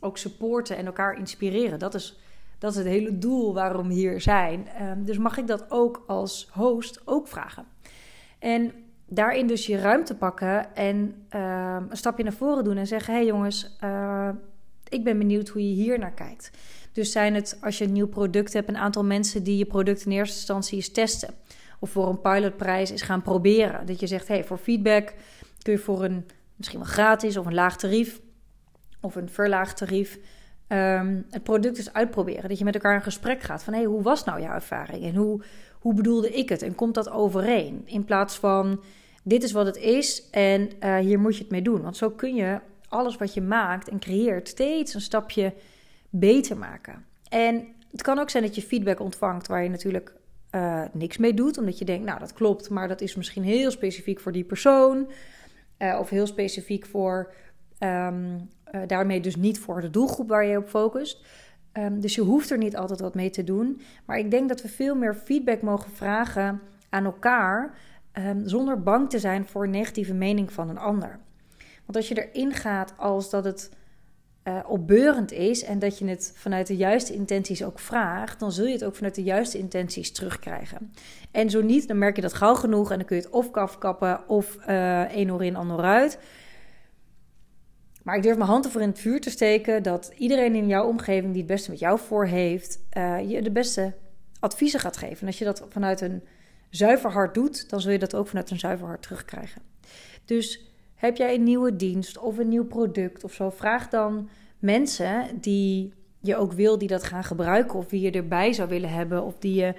ook 0.00 0.18
supporten 0.18 0.76
en 0.76 0.86
elkaar 0.86 1.18
inspireren. 1.18 1.78
Dat 1.78 1.94
is, 1.94 2.20
dat 2.58 2.70
is 2.70 2.76
het 2.76 2.86
hele 2.86 3.18
doel 3.18 3.54
waarom 3.54 3.88
we 3.88 3.94
hier 3.94 4.20
zijn. 4.20 4.68
Ehm, 4.68 5.04
dus 5.04 5.18
mag 5.18 5.36
ik 5.38 5.46
dat 5.46 5.70
ook 5.70 6.04
als 6.06 6.48
host 6.52 7.02
ook 7.04 7.28
vragen? 7.28 7.64
En 8.38 8.72
daarin 9.06 9.46
dus 9.46 9.66
je 9.66 9.78
ruimte 9.78 10.14
pakken 10.14 10.74
en 10.74 11.26
uh, 11.34 11.76
een 11.88 11.96
stapje 11.96 12.22
naar 12.22 12.32
voren 12.32 12.64
doen 12.64 12.76
en 12.76 12.86
zeggen: 12.86 13.12
hé 13.12 13.18
hey 13.18 13.28
jongens, 13.28 13.76
uh, 13.84 14.28
ik 14.88 15.04
ben 15.04 15.18
benieuwd 15.18 15.48
hoe 15.48 15.68
je 15.68 15.74
hier 15.74 15.98
naar 15.98 16.14
kijkt. 16.14 16.50
Dus 16.92 17.12
zijn 17.12 17.34
het 17.34 17.58
als 17.60 17.78
je 17.78 17.84
een 17.84 17.92
nieuw 17.92 18.08
product 18.08 18.52
hebt, 18.52 18.68
een 18.68 18.76
aantal 18.76 19.04
mensen 19.04 19.42
die 19.42 19.58
je 19.58 19.66
product 19.66 20.04
in 20.04 20.12
eerste 20.12 20.36
instantie 20.36 20.76
eens 20.76 20.92
testen. 20.92 21.34
Of 21.78 21.90
voor 21.90 22.08
een 22.08 22.20
pilotprijs 22.20 22.90
is 22.90 23.02
gaan 23.02 23.22
proberen. 23.22 23.86
Dat 23.86 24.00
je 24.00 24.06
zegt: 24.06 24.28
hey, 24.28 24.44
voor 24.44 24.58
feedback 24.58 25.14
kun 25.62 25.72
je 25.72 25.78
voor 25.78 26.04
een 26.04 26.26
misschien 26.56 26.78
wel 26.78 26.88
gratis 26.88 27.36
of 27.36 27.46
een 27.46 27.54
laag 27.54 27.76
tarief 27.76 28.20
of 29.00 29.14
een 29.14 29.28
verlaagd 29.30 29.76
tarief. 29.76 30.18
Um, 30.68 31.26
het 31.30 31.42
product 31.42 31.78
eens 31.78 31.92
uitproberen. 31.92 32.48
Dat 32.48 32.58
je 32.58 32.64
met 32.64 32.74
elkaar 32.74 32.94
in 32.94 33.02
gesprek 33.02 33.42
gaat 33.42 33.64
van 33.64 33.72
hey, 33.72 33.84
hoe 33.84 34.02
was 34.02 34.24
nou 34.24 34.40
jouw 34.40 34.54
ervaring? 34.54 35.04
En 35.04 35.14
hoe, 35.14 35.42
hoe 35.80 35.94
bedoelde 35.94 36.30
ik 36.30 36.48
het 36.48 36.62
en 36.62 36.74
komt 36.74 36.94
dat 36.94 37.10
overeen? 37.10 37.82
In 37.84 38.04
plaats 38.04 38.38
van 38.38 38.80
dit 39.22 39.42
is 39.42 39.52
wat 39.52 39.66
het 39.66 39.76
is 39.76 40.30
en 40.30 40.70
uh, 40.80 40.96
hier 40.96 41.18
moet 41.18 41.36
je 41.36 41.42
het 41.42 41.50
mee 41.50 41.62
doen. 41.62 41.82
Want 41.82 41.96
zo 41.96 42.10
kun 42.10 42.34
je 42.34 42.60
alles 42.88 43.16
wat 43.16 43.34
je 43.34 43.40
maakt 43.40 43.88
en 43.88 43.98
creëert 43.98 44.48
steeds 44.48 44.94
een 44.94 45.00
stapje 45.00 45.54
beter 46.10 46.56
maken. 46.56 47.04
En 47.28 47.66
het 47.90 48.02
kan 48.02 48.18
ook 48.18 48.30
zijn 48.30 48.42
dat 48.42 48.54
je 48.54 48.62
feedback 48.62 49.00
ontvangt 49.00 49.46
waar 49.46 49.62
je 49.62 49.68
natuurlijk 49.68 50.12
uh, 50.54 50.82
niks 50.92 51.16
mee 51.16 51.34
doet, 51.34 51.58
omdat 51.58 51.78
je 51.78 51.84
denkt, 51.84 52.06
nou 52.06 52.18
dat 52.18 52.32
klopt, 52.32 52.70
maar 52.70 52.88
dat 52.88 53.00
is 53.00 53.14
misschien 53.14 53.42
heel 53.42 53.70
specifiek 53.70 54.20
voor 54.20 54.32
die 54.32 54.44
persoon 54.44 55.10
uh, 55.78 55.98
of 56.00 56.10
heel 56.10 56.26
specifiek 56.26 56.86
voor 56.86 57.32
um, 57.78 58.48
daarmee 58.86 59.20
dus 59.20 59.36
niet 59.36 59.58
voor 59.58 59.80
de 59.80 59.90
doelgroep 59.90 60.28
waar 60.28 60.44
je 60.44 60.58
op 60.58 60.68
focust. 60.68 61.26
Um, 61.72 62.00
dus 62.00 62.14
je 62.14 62.20
hoeft 62.20 62.50
er 62.50 62.58
niet 62.58 62.76
altijd 62.76 63.00
wat 63.00 63.14
mee 63.14 63.30
te 63.30 63.44
doen. 63.44 63.80
Maar 64.04 64.18
ik 64.18 64.30
denk 64.30 64.48
dat 64.48 64.62
we 64.62 64.68
veel 64.68 64.94
meer 64.94 65.14
feedback 65.14 65.62
mogen 65.62 65.90
vragen 65.90 66.60
aan 66.88 67.04
elkaar. 67.04 67.74
Um, 68.12 68.48
zonder 68.48 68.82
bang 68.82 69.10
te 69.10 69.18
zijn 69.18 69.46
voor 69.46 69.68
negatieve 69.68 70.14
mening 70.14 70.52
van 70.52 70.68
een 70.68 70.78
ander. 70.78 71.18
Want 71.84 71.96
als 71.96 72.08
je 72.08 72.28
erin 72.28 72.52
gaat 72.52 72.94
als 72.96 73.30
dat 73.30 73.44
het 73.44 73.70
uh, 74.48 74.58
opbeurend 74.66 75.32
is 75.32 75.64
en 75.64 75.78
dat 75.78 75.98
je 75.98 76.08
het 76.08 76.32
vanuit 76.34 76.66
de 76.66 76.76
juiste 76.76 77.14
intenties 77.14 77.64
ook 77.64 77.78
vraagt, 77.78 78.40
dan 78.40 78.52
zul 78.52 78.66
je 78.66 78.72
het 78.72 78.84
ook 78.84 78.94
vanuit 78.94 79.14
de 79.14 79.22
juiste 79.22 79.58
intenties 79.58 80.12
terugkrijgen. 80.12 80.92
En 81.30 81.50
zo 81.50 81.62
niet, 81.62 81.88
dan 81.88 81.98
merk 81.98 82.16
je 82.16 82.22
dat 82.22 82.34
gauw 82.34 82.54
genoeg 82.54 82.90
en 82.90 82.96
dan 82.96 83.06
kun 83.06 83.16
je 83.16 83.22
het 83.22 83.32
of 83.32 83.52
afkappen 83.52 84.28
of 84.28 84.58
uh, 84.68 85.00
één 85.02 85.30
oor 85.30 85.44
in, 85.44 85.56
ander 85.56 85.80
uit. 85.80 86.18
Maar 88.02 88.16
ik 88.16 88.22
durf 88.22 88.36
mijn 88.36 88.48
hand 88.48 88.64
ervoor 88.64 88.80
in 88.80 88.88
het 88.88 88.98
vuur 88.98 89.20
te 89.20 89.30
steken 89.30 89.82
dat 89.82 90.12
iedereen 90.16 90.54
in 90.54 90.66
jouw 90.66 90.86
omgeving 90.86 91.32
die 91.32 91.42
het 91.42 91.50
beste 91.50 91.70
met 91.70 91.78
jou 91.78 91.98
voor 91.98 92.26
heeft, 92.26 92.80
uh, 92.96 93.30
je 93.30 93.42
de 93.42 93.50
beste 93.50 93.94
adviezen 94.40 94.80
gaat 94.80 94.96
geven. 94.96 95.20
En 95.20 95.26
als 95.26 95.38
je 95.38 95.44
dat 95.44 95.66
vanuit 95.68 96.00
een 96.00 96.22
zuiver 96.70 97.12
hart 97.12 97.34
doet, 97.34 97.70
dan 97.70 97.80
zul 97.80 97.92
je 97.92 97.98
dat 97.98 98.14
ook 98.14 98.28
vanuit 98.28 98.50
een 98.50 98.58
zuiver 98.58 98.86
hart 98.86 99.02
terugkrijgen. 99.02 99.62
Dus 100.24 100.67
heb 100.98 101.16
jij 101.16 101.34
een 101.34 101.42
nieuwe 101.42 101.76
dienst 101.76 102.18
of 102.18 102.38
een 102.38 102.48
nieuw 102.48 102.66
product 102.66 103.24
of 103.24 103.32
zo, 103.32 103.50
vraag 103.50 103.88
dan 103.88 104.28
mensen 104.58 105.40
die 105.40 105.92
je 106.20 106.36
ook 106.36 106.52
wil 106.52 106.78
die 106.78 106.88
dat 106.88 107.04
gaan 107.04 107.24
gebruiken 107.24 107.78
of 107.78 107.90
wie 107.90 108.00
je 108.00 108.10
erbij 108.10 108.52
zou 108.52 108.68
willen 108.68 108.90
hebben 108.90 109.24
of 109.24 109.38
die, 109.38 109.54
je, 109.54 109.74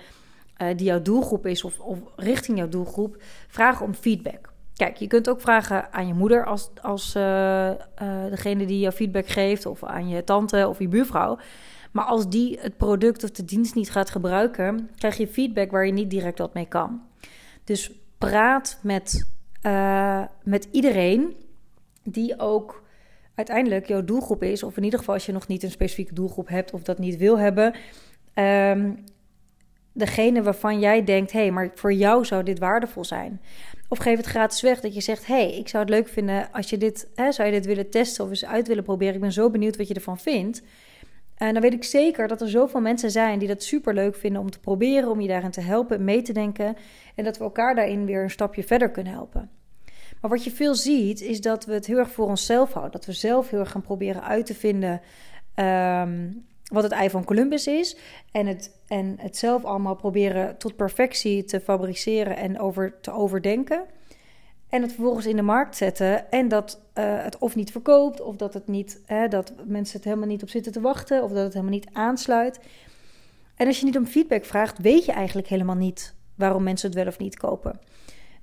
uh, 0.62 0.68
die 0.76 0.86
jouw 0.86 1.02
doelgroep 1.02 1.46
is 1.46 1.64
of, 1.64 1.80
of 1.80 2.00
richting 2.16 2.58
jouw 2.58 2.70
doelgroep. 2.70 3.24
Vraag 3.48 3.82
om 3.82 3.94
feedback. 3.94 4.54
Kijk, 4.74 4.98
je 4.98 5.08
kunt 5.08 5.30
ook 5.30 5.42
vragen 5.42 5.94
aan 5.94 6.08
je 6.08 6.14
moeder 6.14 6.46
als, 6.46 6.70
als 6.82 7.16
uh, 7.16 7.70
uh, 7.70 7.76
degene 8.30 8.66
die 8.66 8.80
jou 8.80 8.94
feedback 8.94 9.28
geeft, 9.28 9.66
of 9.66 9.84
aan 9.84 10.08
je 10.10 10.24
tante 10.24 10.68
of 10.68 10.80
je 10.80 10.88
buurvrouw. 10.88 11.38
Maar 11.92 12.06
als 12.06 12.30
die 12.30 12.60
het 12.60 12.78
product 12.78 13.24
of 13.24 13.32
de 13.32 13.46
dienst 13.46 13.76
niet 13.76 13.92
gaat 13.92 14.10
gebruiken, 14.10 14.90
krijg 14.96 15.18
je 15.18 15.28
feedback 15.28 15.72
waar 15.72 15.86
je 15.86 15.92
niet 15.92 16.10
direct 16.10 16.40
wat 16.40 16.54
mee 16.54 16.66
kan. 16.66 17.02
Dus 17.64 17.92
praat 18.18 18.80
met, 18.84 19.32
uh, 19.64 20.24
met 20.44 20.68
iedereen 20.72 21.36
die 22.04 22.40
ook 22.40 22.84
uiteindelijk 23.36 23.88
jouw 23.88 24.04
doelgroep 24.04 24.44
is, 24.44 24.64
of 24.64 24.78
in 24.78 24.84
ieder 24.84 25.00
geval 25.00 25.14
als 25.14 25.26
je 25.26 25.32
nog 25.32 25.48
niet 25.48 25.64
een 25.64 25.72
specifieke 25.72 26.14
doelgroep 26.14 26.48
hebt 26.48 26.72
of 26.72 26.82
dat 26.82 27.00
niet 27.00 27.18
wil 27.18 27.40
hebben, 27.40 27.74
um, 28.34 29.04
degene 29.94 30.44
waarvan 30.44 30.80
jij 30.80 31.04
denkt, 31.04 31.32
hé, 31.32 31.40
hey, 31.40 31.52
maar 31.52 31.72
voor 31.76 31.94
jou 31.94 32.26
zou 32.26 32.44
dit 32.44 32.60
waardevol 32.60 33.06
zijn. 33.06 33.42
Of 33.88 33.98
geef 33.98 34.18
het 34.18 34.26
gratis 34.26 34.62
weg 34.62 34.80
dat 34.80 34.94
je 34.94 35.02
zegt, 35.02 35.26
hé, 35.26 35.34
hey, 35.34 35.58
ik 35.58 35.68
zou 35.68 35.84
het 35.84 35.94
leuk 35.94 36.08
vinden 36.08 36.52
als 36.52 36.70
je 36.70 36.78
dit, 36.78 37.08
hè, 37.16 37.32
zou 37.32 37.48
je 37.48 37.54
dit 37.54 37.66
willen 37.66 37.90
testen 37.90 38.24
of 38.24 38.30
eens 38.30 38.46
uit 38.46 38.68
willen 38.68 38.84
proberen. 38.84 39.14
Ik 39.14 39.22
ben 39.22 39.32
zo 39.32 39.50
benieuwd 39.50 39.78
wat 39.78 39.88
je 39.88 39.94
ervan 39.94 40.20
vindt. 40.20 40.62
En 41.40 41.54
dan 41.54 41.62
weet 41.62 41.74
ik 41.74 41.84
zeker 41.84 42.28
dat 42.28 42.42
er 42.42 42.50
zoveel 42.50 42.82
mensen 42.82 43.12
zijn 43.12 43.40
die 43.40 43.48
dat 43.48 43.64
super 43.64 43.94
leuk 43.94 44.16
vinden 44.16 44.42
om 44.42 44.52
te 44.52 44.60
proberen, 44.60 45.10
om 45.10 45.22
je 45.22 45.28
daarin 45.28 45.52
te 45.52 45.62
helpen, 45.62 46.04
mee 46.04 46.22
te 46.22 46.34
denken. 46.34 46.76
En 47.16 47.24
dat 47.24 47.38
we 47.38 47.44
elkaar 47.44 47.76
daarin 47.76 48.06
weer 48.06 48.24
een 48.24 48.30
stapje 48.30 48.64
verder 48.64 48.92
kunnen 48.92 49.14
helpen. 49.14 49.50
Maar 50.22 50.30
wat 50.30 50.44
je 50.44 50.52
veel 50.52 50.76
ziet, 50.76 51.22
is 51.22 51.42
dat 51.42 51.66
we 51.66 51.74
het 51.74 51.86
heel 51.86 51.98
erg 51.98 52.12
voor 52.12 52.28
onszelf 52.28 52.72
houden. 52.72 52.92
Dat 52.92 53.06
we 53.06 53.12
zelf 53.12 53.50
heel 53.50 53.60
erg 53.60 53.72
gaan 53.72 53.82
proberen 53.82 54.24
uit 54.24 54.46
te 54.46 54.54
vinden 54.54 55.02
ehm, 55.56 56.32
wat 56.64 56.84
het 56.84 56.92
ei 56.92 57.10
van 57.10 57.24
Columbus 57.24 57.68
is. 57.68 57.98
En 58.32 58.48
het, 58.48 58.82
en 58.88 59.16
het 59.20 59.38
zelf 59.38 59.66
allemaal 59.66 59.96
proberen 59.96 60.58
tot 60.58 60.76
perfectie 60.76 61.44
te 61.44 61.60
fabriceren 61.60 62.38
en 62.38 62.60
over, 62.60 62.98
te 63.02 63.12
overdenken. 63.12 63.86
En 64.70 64.82
het 64.82 64.92
vervolgens 64.92 65.26
in 65.26 65.36
de 65.36 65.42
markt 65.42 65.76
zetten. 65.76 66.32
En 66.32 66.48
dat 66.48 66.82
uh, 66.96 67.24
het 67.24 67.38
of 67.38 67.56
niet 67.56 67.72
verkoopt, 67.72 68.22
of 68.22 68.36
dat, 68.36 68.54
het 68.54 68.68
niet, 68.68 69.02
dat 69.30 69.54
mensen 69.66 69.96
het 69.96 70.06
helemaal 70.06 70.28
niet 70.28 70.44
op 70.44 70.50
zitten 70.50 70.72
te 70.72 70.82
wachten, 70.82 71.24
of 71.24 71.32
dat 71.32 71.44
het 71.44 71.54
helemaal 71.54 71.74
niet 71.74 71.90
aansluit. 71.94 72.60
En 73.56 73.68
als 73.68 73.80
je 73.80 73.86
niet 73.86 73.98
om 73.98 74.06
feedback 74.06 74.46
vraagt, 74.46 74.78
weet 74.78 75.06
je 75.06 75.12
eigenlijk 75.12 75.48
helemaal 75.48 75.76
niet 75.76 76.16
waarom 76.36 76.64
mensen 76.64 76.88
het 76.90 76.98
wel 76.98 77.08
of 77.08 77.20
niet 77.20 77.38
kopen. 77.38 77.80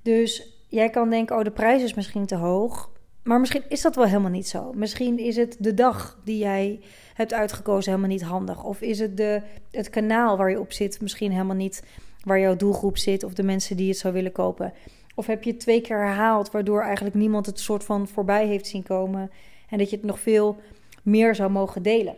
Dus 0.01 0.57
jij 0.67 0.89
kan 0.89 1.09
denken: 1.09 1.37
oh, 1.37 1.43
de 1.43 1.51
prijs 1.51 1.83
is 1.83 1.93
misschien 1.93 2.25
te 2.25 2.35
hoog. 2.35 2.89
Maar 3.23 3.39
misschien 3.39 3.63
is 3.69 3.81
dat 3.81 3.95
wel 3.95 4.05
helemaal 4.05 4.31
niet 4.31 4.47
zo. 4.47 4.73
Misschien 4.73 5.19
is 5.19 5.35
het 5.35 5.55
de 5.59 5.73
dag 5.73 6.19
die 6.23 6.37
jij 6.37 6.79
hebt 7.13 7.33
uitgekozen 7.33 7.91
helemaal 7.91 8.15
niet 8.15 8.23
handig. 8.23 8.63
Of 8.63 8.81
is 8.81 8.99
het 8.99 9.17
de, 9.17 9.41
het 9.71 9.89
kanaal 9.89 10.37
waar 10.37 10.49
je 10.49 10.59
op 10.59 10.71
zit 10.71 11.01
misschien 11.01 11.31
helemaal 11.31 11.55
niet 11.55 11.83
waar 12.23 12.39
jouw 12.39 12.55
doelgroep 12.55 12.97
zit 12.97 13.23
of 13.23 13.33
de 13.33 13.43
mensen 13.43 13.77
die 13.77 13.89
het 13.89 13.97
zou 13.97 14.13
willen 14.13 14.31
kopen. 14.31 14.73
Of 15.17 15.25
heb 15.25 15.43
je 15.43 15.51
het 15.51 15.59
twee 15.59 15.81
keer 15.81 15.97
herhaald, 15.97 16.51
waardoor 16.51 16.81
eigenlijk 16.81 17.15
niemand 17.15 17.45
het 17.45 17.59
soort 17.59 17.83
van 17.83 18.07
voorbij 18.07 18.47
heeft 18.47 18.67
zien 18.67 18.83
komen. 18.83 19.31
En 19.69 19.77
dat 19.77 19.89
je 19.89 19.95
het 19.95 20.05
nog 20.05 20.19
veel 20.19 20.57
meer 21.03 21.35
zou 21.35 21.51
mogen 21.51 21.81
delen. 21.81 22.15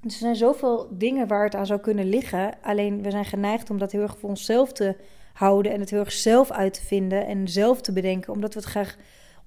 Dus 0.00 0.12
er 0.12 0.20
zijn 0.20 0.36
zoveel 0.36 0.88
dingen 0.90 1.28
waar 1.28 1.44
het 1.44 1.54
aan 1.54 1.66
zou 1.66 1.80
kunnen 1.80 2.08
liggen. 2.08 2.54
Alleen 2.62 3.02
we 3.02 3.10
zijn 3.10 3.24
geneigd 3.24 3.70
om 3.70 3.78
dat 3.78 3.92
heel 3.92 4.00
erg 4.00 4.18
voor 4.18 4.28
onszelf 4.28 4.72
te 4.72 4.96
houden. 5.32 5.72
En 5.72 5.80
het 5.80 5.90
heel 5.90 5.98
erg 5.98 6.12
zelf 6.12 6.50
uit 6.50 6.74
te 6.74 6.82
vinden 6.82 7.26
en 7.26 7.48
zelf 7.48 7.80
te 7.80 7.92
bedenken. 7.92 8.32
Omdat 8.32 8.54
we 8.54 8.60
het 8.60 8.68
graag 8.68 8.96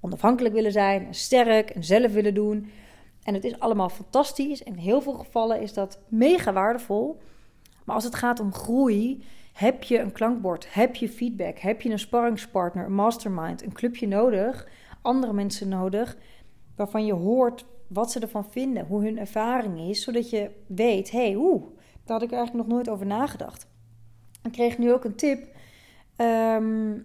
onafhankelijk 0.00 0.54
willen 0.54 0.72
zijn, 0.72 1.06
en 1.06 1.14
sterk 1.14 1.70
en 1.70 1.84
zelf 1.84 2.12
willen 2.12 2.34
doen. 2.34 2.70
En 3.22 3.34
het 3.34 3.44
is 3.44 3.58
allemaal 3.58 3.88
fantastisch. 3.88 4.62
In 4.62 4.74
heel 4.74 5.00
veel 5.00 5.14
gevallen 5.14 5.60
is 5.60 5.72
dat 5.72 5.98
mega 6.08 6.52
waardevol. 6.52 7.20
Maar 7.84 7.94
als 7.94 8.04
het 8.04 8.14
gaat 8.14 8.40
om 8.40 8.54
groei, 8.54 9.24
heb 9.60 9.82
je 9.82 9.98
een 9.98 10.12
klankbord, 10.12 10.74
heb 10.74 10.94
je 10.94 11.08
feedback, 11.08 11.58
heb 11.58 11.80
je 11.80 11.90
een 11.90 11.98
sparringspartner, 11.98 12.84
een 12.84 12.94
mastermind, 12.94 13.62
een 13.62 13.72
clubje 13.72 14.06
nodig, 14.06 14.68
andere 15.02 15.32
mensen 15.32 15.68
nodig, 15.68 16.16
waarvan 16.76 17.06
je 17.06 17.12
hoort 17.12 17.66
wat 17.86 18.10
ze 18.10 18.20
ervan 18.20 18.50
vinden, 18.50 18.86
hoe 18.86 19.04
hun 19.04 19.18
ervaring 19.18 19.80
is, 19.80 20.02
zodat 20.02 20.30
je 20.30 20.50
weet, 20.66 21.10
hey, 21.10 21.34
oeh, 21.36 21.62
daar 22.04 22.18
had 22.18 22.22
ik 22.22 22.32
eigenlijk 22.32 22.66
nog 22.66 22.76
nooit 22.76 22.88
over 22.88 23.06
nagedacht. 23.06 23.66
Ik 24.42 24.52
kreeg 24.52 24.78
nu 24.78 24.92
ook 24.92 25.04
een 25.04 25.14
tip 25.14 25.46
ehm, 26.16 26.98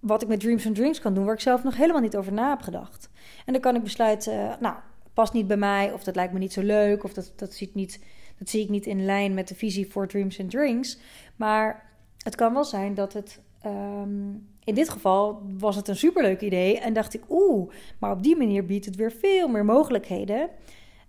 wat 0.00 0.22
ik 0.22 0.28
met 0.28 0.40
Dreams 0.40 0.66
and 0.66 0.74
Drinks 0.74 1.00
kan 1.00 1.14
doen, 1.14 1.24
waar 1.24 1.34
ik 1.34 1.40
zelf 1.40 1.64
nog 1.64 1.76
helemaal 1.76 2.02
niet 2.02 2.16
over 2.16 2.32
na 2.32 2.48
heb 2.48 2.60
gedacht. 2.60 3.10
En 3.46 3.52
dan 3.52 3.62
kan 3.62 3.76
ik 3.76 3.82
besluiten, 3.82 4.56
nou, 4.60 4.74
past 5.14 5.32
niet 5.32 5.46
bij 5.46 5.56
mij, 5.56 5.92
of 5.92 6.04
dat 6.04 6.14
lijkt 6.14 6.32
me 6.32 6.38
niet 6.38 6.52
zo 6.52 6.62
leuk, 6.62 7.04
of 7.04 7.12
dat, 7.12 7.32
dat, 7.36 7.54
ziet 7.54 7.74
niet, 7.74 8.04
dat 8.38 8.48
zie 8.48 8.62
ik 8.62 8.68
niet 8.68 8.86
in 8.86 9.04
lijn 9.04 9.34
met 9.34 9.48
de 9.48 9.54
visie 9.54 9.90
voor 9.90 10.08
Dreams 10.08 10.40
and 10.40 10.50
Drinks. 10.50 10.98
Maar 11.36 11.88
het 12.22 12.34
kan 12.34 12.52
wel 12.52 12.64
zijn 12.64 12.94
dat 12.94 13.12
het. 13.12 13.40
Ehm, 13.60 14.30
in 14.64 14.74
dit 14.74 14.88
geval 14.88 15.42
was 15.58 15.76
het 15.76 15.88
een 15.88 15.96
superleuk 15.96 16.40
idee. 16.40 16.78
En 16.78 16.92
dacht 16.92 17.14
ik, 17.14 17.22
oeh, 17.28 17.70
maar 17.98 18.12
op 18.12 18.22
die 18.22 18.36
manier 18.36 18.64
biedt 18.64 18.84
het 18.84 18.96
weer 18.96 19.12
veel 19.12 19.48
meer 19.48 19.64
mogelijkheden. 19.64 20.48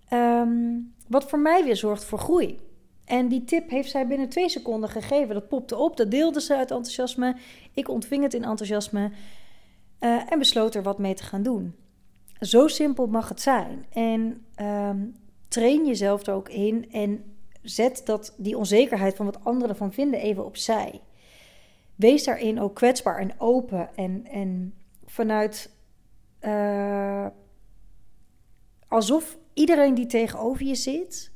Ehm, 0.08 0.80
wat 1.08 1.30
voor 1.30 1.40
mij 1.40 1.64
weer 1.64 1.76
zorgt 1.76 2.06
voor 2.06 2.20
groei. 2.20 2.60
En 3.06 3.28
die 3.28 3.44
tip 3.44 3.70
heeft 3.70 3.92
zij 3.92 4.08
binnen 4.08 4.30
twee 4.30 4.50
seconden 4.50 4.90
gegeven. 4.90 5.34
Dat 5.34 5.48
popte 5.48 5.78
op, 5.78 5.98
dat 5.98 6.12
deelde 6.12 6.42
ze 6.42 6.56
uit 6.56 6.72
enthousiasme. 6.72 7.36
Ik 7.74 7.90
ontving 7.90 8.24
het 8.24 8.34
in 8.34 8.44
enthousiasme 8.44 9.12
uh, 10.00 10.32
en 10.32 10.40
besloot 10.40 10.76
er 10.76 10.84
wat 10.84 10.98
mee 10.98 11.14
te 11.14 11.24
gaan 11.24 11.44
doen. 11.44 11.76
Zo 12.40 12.68
simpel 12.68 13.08
mag 13.08 13.30
het 13.30 13.42
zijn. 13.42 13.86
En 13.90 14.46
um, 14.62 15.16
train 15.48 15.86
jezelf 15.86 16.28
er 16.28 16.34
ook 16.34 16.50
in 16.50 16.92
en 16.92 17.24
zet 17.62 18.02
dat, 18.06 18.34
die 18.38 18.58
onzekerheid 18.58 19.16
van 19.16 19.26
wat 19.26 19.44
anderen 19.44 19.70
ervan 19.70 19.94
vinden 19.94 20.20
even 20.20 20.46
opzij. 20.46 21.02
Wees 21.96 22.24
daarin 22.24 22.60
ook 22.60 22.76
kwetsbaar 22.76 23.20
en 23.20 23.34
open 23.38 23.90
en, 23.96 24.28
en 24.32 24.74
vanuit 25.06 25.72
uh, 26.42 27.28
alsof 28.88 29.38
iedereen 29.54 29.94
die 29.94 30.06
tegenover 30.06 30.66
je 30.66 30.76
zit, 30.76 31.32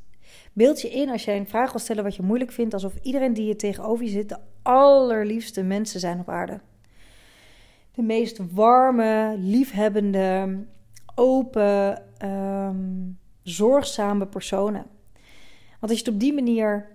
beeld 0.53 0.82
je 0.82 0.89
in 0.89 1.10
als 1.10 1.25
jij 1.25 1.38
een 1.38 1.48
vraag 1.48 1.72
wil 1.72 1.79
stellen 1.79 2.03
wat 2.03 2.15
je 2.15 2.24
moeilijk 2.24 2.51
vindt, 2.51 2.74
alsof 2.74 2.94
iedereen 3.01 3.34
die 3.34 3.48
je 3.48 3.55
tegenover 3.55 4.05
je 4.05 4.12
zit 4.12 4.29
de 4.29 4.38
allerliefste 4.62 5.63
mensen 5.63 6.00
zijn 6.00 6.20
op 6.20 6.29
aarde. 6.29 6.60
De 7.91 8.01
meest 8.01 8.39
warme, 8.51 9.36
liefhebbende, 9.38 10.58
open, 11.15 12.03
um, 12.25 13.17
zorgzame 13.44 14.27
personen. 14.27 14.86
Want 15.85 15.97
als 15.97 16.05
je 16.05 16.11
het 16.11 16.21
op 16.21 16.27
die 16.27 16.43
manier 16.43 16.87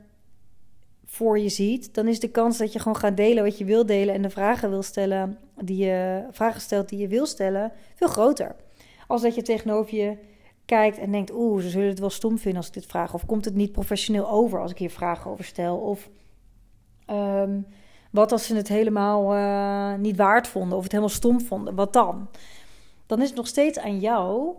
voor 1.04 1.38
je 1.38 1.49
ziet, 1.49 1.94
dan 1.94 2.09
is 2.09 2.20
de 2.20 2.30
kans 2.30 2.59
dat 2.59 2.73
je 2.73 2.78
gewoon 2.78 2.97
gaat 2.97 3.16
delen 3.16 3.44
wat 3.44 3.59
je 3.59 3.64
wil 3.64 3.87
delen 3.87 4.14
en 4.14 4.23
de 4.23 4.30
vragen 4.30 4.70
wil 4.70 4.82
stellen 4.82 5.38
die 5.61 5.85
je 5.85 6.25
vragen 6.30 6.61
stelt 6.61 6.88
die 6.88 6.99
je 6.99 7.09
wil 7.09 7.26
stellen, 7.26 7.73
veel 7.94 8.09
groter. 8.09 8.56
Als 9.06 9.23
dat 9.23 9.35
je 9.35 9.42
tegenover 9.42 9.94
je 9.94 10.16
kijkt 10.64 10.99
en 10.99 11.12
denkt, 11.12 11.32
oeh, 11.32 11.62
ze 11.62 11.68
zullen 11.68 11.88
het 11.88 11.99
wel 11.99 12.11
stom 12.11 12.38
vinden 12.38 12.56
als 12.56 12.66
ik 12.66 12.73
dit 12.73 12.87
vraag, 12.87 13.14
of 13.14 13.26
komt 13.26 13.44
het 13.44 13.54
niet 13.54 13.73
professioneel 13.73 14.30
over 14.30 14.61
als 14.61 14.70
ik 14.70 14.78
hier 14.78 14.90
vragen 14.90 15.30
over 15.30 15.44
stel, 15.44 15.76
of 15.76 16.11
um, 17.11 17.66
wat 18.11 18.32
als 18.32 18.47
ze 18.47 18.54
het 18.54 18.68
helemaal 18.68 19.35
uh, 19.35 19.94
niet 19.99 20.16
waard 20.16 20.49
vonden 20.49 20.76
of 20.76 20.82
het 20.82 20.92
helemaal 20.92 21.14
stom 21.14 21.40
vonden, 21.40 21.75
wat 21.75 21.92
dan? 21.92 22.28
Dan 23.06 23.20
is 23.20 23.26
het 23.26 23.37
nog 23.37 23.47
steeds 23.47 23.78
aan 23.78 23.99
jou 23.99 24.54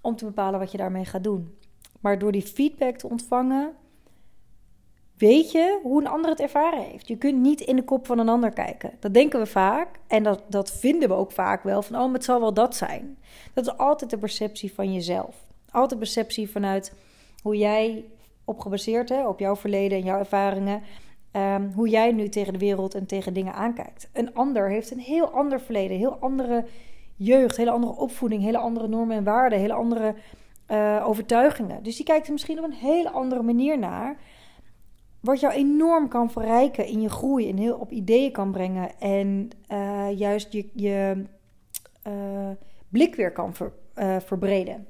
om 0.00 0.16
te 0.16 0.24
bepalen 0.24 0.60
wat 0.60 0.70
je 0.70 0.78
daarmee 0.78 1.04
gaat 1.04 1.24
doen. 1.24 1.58
Maar 2.00 2.18
door 2.18 2.32
die 2.32 2.42
feedback 2.42 2.96
te 2.96 3.08
ontvangen, 3.08 3.72
weet 5.16 5.52
je 5.52 5.80
hoe 5.82 6.00
een 6.00 6.06
ander 6.06 6.30
het 6.30 6.40
ervaren 6.40 6.82
heeft. 6.82 7.08
Je 7.08 7.16
kunt 7.16 7.38
niet 7.40 7.60
in 7.60 7.76
de 7.76 7.84
kop 7.84 8.06
van 8.06 8.18
een 8.18 8.28
ander 8.28 8.52
kijken. 8.52 8.92
Dat 9.00 9.14
denken 9.14 9.40
we 9.40 9.46
vaak 9.46 9.88
en 10.06 10.22
dat, 10.22 10.42
dat 10.48 10.72
vinden 10.72 11.08
we 11.08 11.14
ook 11.14 11.32
vaak 11.32 11.62
wel. 11.62 11.82
Van, 11.82 12.00
oh, 12.00 12.12
het 12.12 12.24
zal 12.24 12.40
wel 12.40 12.54
dat 12.54 12.76
zijn. 12.76 13.18
Dat 13.54 13.66
is 13.66 13.76
altijd 13.76 14.10
de 14.10 14.18
perceptie 14.18 14.72
van 14.72 14.92
jezelf. 14.92 15.46
Altijd 15.70 16.00
perceptie 16.00 16.50
vanuit 16.50 16.94
hoe 17.42 17.56
jij 17.56 18.04
op 18.44 18.58
gebaseerd, 18.58 19.08
hè, 19.08 19.28
op 19.28 19.38
jouw 19.38 19.56
verleden 19.56 19.98
en 19.98 20.04
jouw 20.04 20.18
ervaringen... 20.18 20.82
Um, 21.36 21.72
hoe 21.74 21.88
jij 21.88 22.12
nu 22.12 22.28
tegen 22.28 22.52
de 22.52 22.58
wereld 22.58 22.94
en 22.94 23.06
tegen 23.06 23.34
dingen 23.34 23.54
aankijkt. 23.54 24.08
Een 24.12 24.34
ander 24.34 24.68
heeft 24.68 24.90
een 24.90 24.98
heel 24.98 25.28
ander 25.28 25.60
verleden, 25.60 25.96
heel 25.96 26.16
andere 26.20 26.64
jeugd, 27.16 27.56
hele 27.56 27.70
andere 27.70 27.96
opvoeding, 27.96 28.42
hele 28.42 28.58
andere 28.58 28.88
normen 28.88 29.16
en 29.16 29.24
waarden, 29.24 29.58
hele 29.58 29.72
andere 29.72 30.14
uh, 30.70 31.02
overtuigingen. 31.06 31.82
Dus 31.82 31.96
die 31.96 32.04
kijkt 32.04 32.26
er 32.26 32.32
misschien 32.32 32.58
op 32.58 32.64
een 32.64 32.72
hele 32.72 33.10
andere 33.10 33.42
manier 33.42 33.78
naar. 33.78 34.16
Wat 35.20 35.40
jou 35.40 35.54
enorm 35.54 36.08
kan 36.08 36.30
verrijken 36.30 36.86
in 36.86 37.00
je 37.00 37.08
groei 37.08 37.48
en 37.48 37.56
heel 37.56 37.76
op 37.76 37.90
ideeën 37.90 38.32
kan 38.32 38.52
brengen. 38.52 38.98
En 38.98 39.50
uh, 39.72 40.18
juist 40.18 40.52
je, 40.52 40.68
je 40.74 41.24
uh, 42.06 42.50
blik 42.88 43.14
weer 43.14 43.32
kan 43.32 43.54
ver, 43.54 43.72
verbreden. 44.24 44.86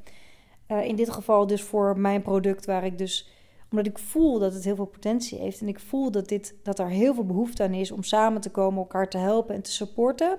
in 0.83 0.97
dit 0.97 1.11
geval 1.11 1.47
dus 1.47 1.63
voor 1.63 1.99
mijn 1.99 2.23
product, 2.23 2.67
waar 2.67 2.85
ik 2.85 2.99
dus 2.99 3.31
omdat 3.71 3.87
ik 3.87 3.99
voel 3.99 4.39
dat 4.39 4.55
het 4.55 4.65
heel 4.65 4.77
veel 4.77 4.85
potentie 4.85 5.39
heeft. 5.39 5.61
En 5.61 5.69
ik 5.69 5.81
voel 5.81 6.11
dat, 6.11 6.29
dit, 6.29 6.55
dat 6.63 6.79
er 6.79 6.89
heel 6.89 7.15
veel 7.15 7.27
behoefte 7.27 7.63
aan 7.63 7.75
is 7.75 7.91
om 7.91 8.03
samen 8.03 8.41
te 8.41 8.51
komen, 8.51 8.79
elkaar 8.79 9.09
te 9.09 9.19
helpen 9.19 9.55
en 9.55 9.63
te 9.63 9.71
supporten. 9.71 10.39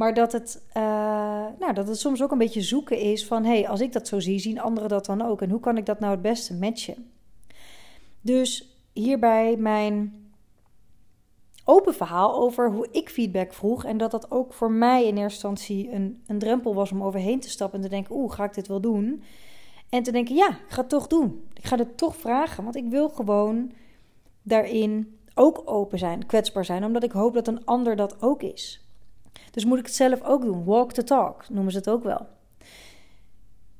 Maar 0.00 0.14
dat 0.14 0.32
het, 0.32 0.62
uh, 0.76 0.82
nou, 1.58 1.72
dat 1.72 1.88
het 1.88 1.98
soms 1.98 2.22
ook 2.22 2.30
een 2.30 2.38
beetje 2.38 2.62
zoeken 2.62 2.98
is 2.98 3.26
van... 3.26 3.44
hé, 3.44 3.50
hey, 3.50 3.68
als 3.68 3.80
ik 3.80 3.92
dat 3.92 4.08
zo 4.08 4.20
zie, 4.20 4.38
zien 4.38 4.60
anderen 4.60 4.88
dat 4.88 5.06
dan 5.06 5.22
ook? 5.22 5.42
En 5.42 5.50
hoe 5.50 5.60
kan 5.60 5.76
ik 5.76 5.86
dat 5.86 6.00
nou 6.00 6.12
het 6.12 6.22
beste 6.22 6.54
matchen? 6.54 7.10
Dus 8.20 8.78
hierbij 8.92 9.56
mijn 9.56 10.24
open 11.64 11.94
verhaal 11.94 12.34
over 12.34 12.70
hoe 12.72 12.88
ik 12.90 13.10
feedback 13.10 13.52
vroeg... 13.52 13.84
en 13.84 13.98
dat 13.98 14.10
dat 14.10 14.30
ook 14.30 14.52
voor 14.52 14.70
mij 14.70 15.06
in 15.06 15.16
eerste 15.16 15.48
instantie 15.48 15.92
een, 15.92 16.22
een 16.26 16.38
drempel 16.38 16.74
was 16.74 16.92
om 16.92 17.02
overheen 17.02 17.40
te 17.40 17.50
stappen... 17.50 17.78
en 17.78 17.84
te 17.84 17.90
denken, 17.90 18.14
oeh, 18.14 18.32
ga 18.32 18.44
ik 18.44 18.54
dit 18.54 18.68
wel 18.68 18.80
doen? 18.80 19.22
En 19.88 20.02
te 20.02 20.12
denken, 20.12 20.34
ja, 20.34 20.48
ik 20.48 20.68
ga 20.68 20.80
het 20.80 20.90
toch 20.90 21.06
doen. 21.06 21.48
Ik 21.54 21.64
ga 21.64 21.76
het 21.76 21.96
toch 21.96 22.16
vragen, 22.16 22.64
want 22.64 22.76
ik 22.76 22.88
wil 22.88 23.08
gewoon 23.08 23.72
daarin 24.42 25.18
ook 25.34 25.62
open 25.64 25.98
zijn, 25.98 26.26
kwetsbaar 26.26 26.64
zijn... 26.64 26.84
omdat 26.84 27.02
ik 27.02 27.12
hoop 27.12 27.34
dat 27.34 27.48
een 27.48 27.64
ander 27.64 27.96
dat 27.96 28.22
ook 28.22 28.42
is... 28.42 28.84
Dus 29.50 29.64
moet 29.64 29.78
ik 29.78 29.86
het 29.86 29.94
zelf 29.94 30.22
ook 30.22 30.42
doen. 30.42 30.64
Walk 30.64 30.92
the 30.92 31.04
talk 31.04 31.48
noemen 31.48 31.72
ze 31.72 31.78
het 31.78 31.90
ook 31.90 32.02
wel. 32.02 32.26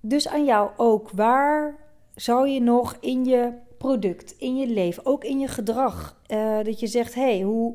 Dus 0.00 0.28
aan 0.28 0.44
jou 0.44 0.70
ook. 0.76 1.10
Waar 1.10 1.76
zou 2.14 2.48
je 2.48 2.60
nog 2.60 2.96
in 3.00 3.24
je 3.24 3.52
product, 3.78 4.34
in 4.38 4.56
je 4.56 4.66
leven, 4.66 5.06
ook 5.06 5.24
in 5.24 5.38
je 5.38 5.48
gedrag, 5.48 6.20
uh, 6.28 6.62
dat 6.62 6.80
je 6.80 6.86
zegt: 6.86 7.14
hey, 7.14 7.40
hoe, 7.40 7.74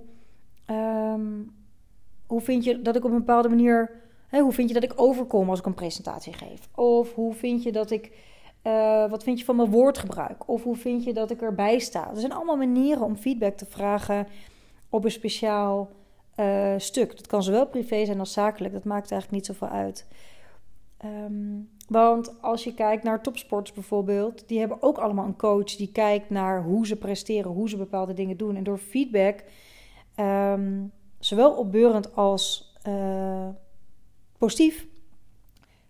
um, 0.70 1.56
hoe 2.28 2.42
vind 2.42 2.64
je 2.64 2.82
dat 2.82 2.96
ik 2.96 3.04
op 3.06 3.12
een 3.12 3.18
bepaalde 3.18 3.50
manier. 3.50 4.04
Hoe 4.30 4.52
vind 4.52 4.68
je 4.68 4.74
dat 4.74 4.84
ik 4.84 4.94
overkom 4.96 5.50
als 5.50 5.60
ik 5.60 5.66
een 5.66 5.74
presentatie 5.74 6.34
geef? 6.34 6.70
Of 6.76 7.14
hoe 7.14 7.34
vind 7.34 7.64
je 7.64 7.72
dat 7.72 7.92
ik. 7.92 8.12
Uh, 8.64 9.10
wat 9.10 9.24
vind 9.24 9.40
je 9.40 9.46
van 9.46 9.56
mijn 9.56 9.70
woordgebruik? 9.70 10.50
Of 10.50 10.64
hoe 10.64 10.76
vind 10.76 11.04
je 11.04 11.14
dat 11.14 11.32
ik 11.32 11.42
erbij 11.42 11.80
sta? 11.80 12.10
Er 12.10 12.20
zijn 12.20 12.32
allemaal 12.32 12.58
manieren 12.58 13.04
om 13.04 13.16
feedback 13.16 13.58
te 13.58 13.66
vragen 13.66 14.28
op 14.90 15.04
een 15.04 15.12
speciaal 15.12 15.90
uh, 16.36 16.74
stuk. 16.78 17.18
Dat 17.18 17.28
kan 17.28 17.44
zowel 17.44 17.68
privé 17.68 18.06
zijn 18.06 18.20
als 18.20 18.34
zakelijk. 18.34 18.74
Dat 18.74 18.84
maakt 18.84 19.12
eigenlijk 19.12 19.32
niet 19.32 19.58
zoveel 19.58 19.78
uit. 19.78 20.08
Um, 21.06 21.70
want 21.88 22.42
als 22.42 22.64
je 22.64 22.74
kijkt 22.74 23.04
naar 23.04 23.22
topsports 23.22 23.72
bijvoorbeeld, 23.72 24.48
die 24.48 24.60
hebben 24.60 24.82
ook 24.82 24.98
allemaal 24.98 25.26
een 25.26 25.38
coach 25.38 25.76
die 25.76 25.92
kijkt 25.92 26.30
naar 26.30 26.64
hoe 26.64 26.88
ze 26.88 26.96
presteren, 26.96 27.52
hoe 27.52 27.70
ze 27.70 27.78
bepaalde 27.78 28.14
dingen 28.14 28.38
doen. 28.38 28.56
En 28.56 28.64
door 28.64 28.78
feedback, 28.78 29.44
um, 30.20 30.92
zowel 31.20 31.52
opbeurend 31.52 32.16
als 32.16 32.74
uh, 32.88 33.48
positief, 34.38 34.88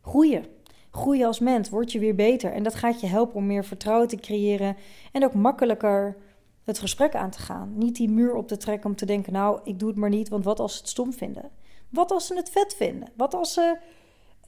groeien. 0.01 0.45
Groeien 0.91 1.27
als 1.27 1.39
mens, 1.39 1.69
word 1.69 1.91
je 1.91 1.99
weer 1.99 2.15
beter. 2.15 2.51
En 2.51 2.63
dat 2.63 2.75
gaat 2.75 3.01
je 3.01 3.07
helpen 3.07 3.35
om 3.35 3.45
meer 3.45 3.65
vertrouwen 3.65 4.07
te 4.07 4.15
creëren 4.15 4.75
en 5.11 5.23
ook 5.23 5.33
makkelijker 5.33 6.17
het 6.65 6.79
gesprek 6.79 7.15
aan 7.15 7.29
te 7.29 7.39
gaan. 7.39 7.77
Niet 7.77 7.95
die 7.95 8.09
muur 8.09 8.35
op 8.35 8.47
te 8.47 8.57
trekken 8.57 8.89
om 8.89 8.95
te 8.95 9.05
denken, 9.05 9.33
nou, 9.33 9.59
ik 9.63 9.79
doe 9.79 9.89
het 9.89 9.97
maar 9.97 10.09
niet, 10.09 10.29
want 10.29 10.43
wat 10.43 10.59
als 10.59 10.73
ze 10.73 10.79
het 10.79 10.89
stom 10.89 11.13
vinden? 11.13 11.49
Wat 11.89 12.11
als 12.11 12.27
ze 12.27 12.35
het 12.35 12.49
vet 12.49 12.75
vinden? 12.75 13.09
Wat 13.15 13.33
als 13.33 13.53
ze 13.53 13.77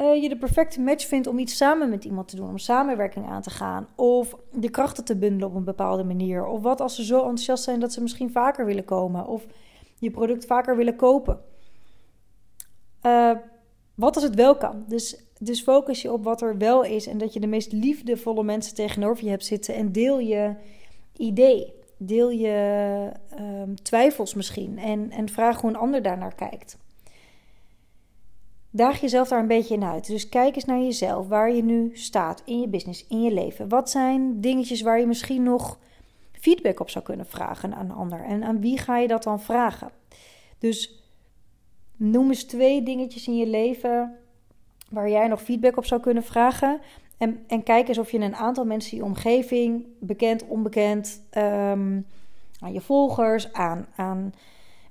uh, 0.01 0.21
je 0.21 0.29
de 0.29 0.37
perfecte 0.37 0.81
match 0.81 1.07
vindt 1.07 1.27
om 1.27 1.39
iets 1.39 1.57
samen 1.57 1.89
met 1.89 2.05
iemand 2.05 2.27
te 2.27 2.35
doen, 2.35 2.49
om 2.49 2.57
samenwerking 2.57 3.27
aan 3.27 3.41
te 3.41 3.49
gaan, 3.49 3.87
of 3.95 4.35
de 4.51 4.69
krachten 4.69 5.05
te 5.05 5.15
bundelen 5.15 5.47
op 5.47 5.55
een 5.55 5.63
bepaalde 5.63 6.03
manier, 6.03 6.45
of 6.45 6.61
wat 6.61 6.81
als 6.81 6.95
ze 6.95 7.05
zo 7.05 7.17
enthousiast 7.17 7.63
zijn 7.63 7.79
dat 7.79 7.93
ze 7.93 8.01
misschien 8.01 8.31
vaker 8.31 8.65
willen 8.65 8.85
komen, 8.85 9.27
of 9.27 9.45
je 9.99 10.11
product 10.11 10.45
vaker 10.45 10.77
willen 10.77 10.95
kopen. 10.95 11.39
Uh, 13.05 13.31
wat 13.95 14.15
als 14.15 14.23
het 14.23 14.35
wel 14.35 14.57
kan? 14.57 14.83
Dus, 14.87 15.23
dus 15.39 15.61
focus 15.61 16.01
je 16.01 16.11
op 16.11 16.23
wat 16.23 16.41
er 16.41 16.57
wel 16.57 16.83
is 16.83 17.07
en 17.07 17.17
dat 17.17 17.33
je 17.33 17.39
de 17.39 17.47
meest 17.47 17.71
liefdevolle 17.71 18.43
mensen 18.43 18.75
tegenover 18.75 19.23
je 19.23 19.29
hebt 19.29 19.45
zitten 19.45 19.75
en 19.75 19.91
deel 19.91 20.19
je 20.19 20.55
idee. 21.15 21.76
Deel 21.97 22.29
je 22.29 23.11
um, 23.39 23.83
twijfels 23.83 24.33
misschien 24.33 24.77
en, 24.77 25.11
en 25.11 25.29
vraag 25.29 25.61
hoe 25.61 25.69
een 25.69 25.75
ander 25.75 26.01
daarnaar 26.01 26.35
kijkt 26.35 26.77
daag 28.77 29.01
jezelf 29.01 29.27
daar 29.27 29.39
een 29.39 29.47
beetje 29.47 29.73
in 29.73 29.83
uit. 29.83 30.07
Dus 30.07 30.29
kijk 30.29 30.55
eens 30.55 30.65
naar 30.65 30.79
jezelf, 30.79 31.27
waar 31.27 31.51
je 31.51 31.63
nu 31.63 31.91
staat 31.93 32.41
in 32.45 32.59
je 32.59 32.67
business, 32.67 33.05
in 33.07 33.21
je 33.23 33.33
leven. 33.33 33.69
Wat 33.69 33.89
zijn 33.89 34.41
dingetjes 34.41 34.81
waar 34.81 34.99
je 34.99 35.05
misschien 35.05 35.43
nog 35.43 35.79
feedback 36.31 36.79
op 36.79 36.89
zou 36.89 37.05
kunnen 37.05 37.25
vragen 37.25 37.75
aan 37.75 37.85
een 37.85 37.95
ander? 37.95 38.23
En 38.23 38.43
aan 38.43 38.61
wie 38.61 38.77
ga 38.77 38.97
je 38.97 39.07
dat 39.07 39.23
dan 39.23 39.41
vragen? 39.41 39.91
Dus 40.59 41.03
noem 41.95 42.27
eens 42.27 42.43
twee 42.43 42.83
dingetjes 42.83 43.27
in 43.27 43.37
je 43.37 43.47
leven 43.47 44.17
waar 44.89 45.09
jij 45.09 45.27
nog 45.27 45.41
feedback 45.41 45.77
op 45.77 45.85
zou 45.85 46.01
kunnen 46.01 46.23
vragen. 46.23 46.79
En, 47.17 47.43
en 47.47 47.63
kijk 47.63 47.87
eens 47.87 47.97
of 47.97 48.11
je 48.11 48.19
een 48.19 48.35
aantal 48.35 48.65
mensen 48.65 48.91
in 48.91 48.97
je 48.97 49.03
omgeving, 49.03 49.85
bekend, 49.99 50.47
onbekend, 50.47 51.27
um, 51.37 52.05
aan 52.59 52.73
je 52.73 52.81
volgers, 52.81 53.53
aan, 53.53 53.87
aan 53.95 54.33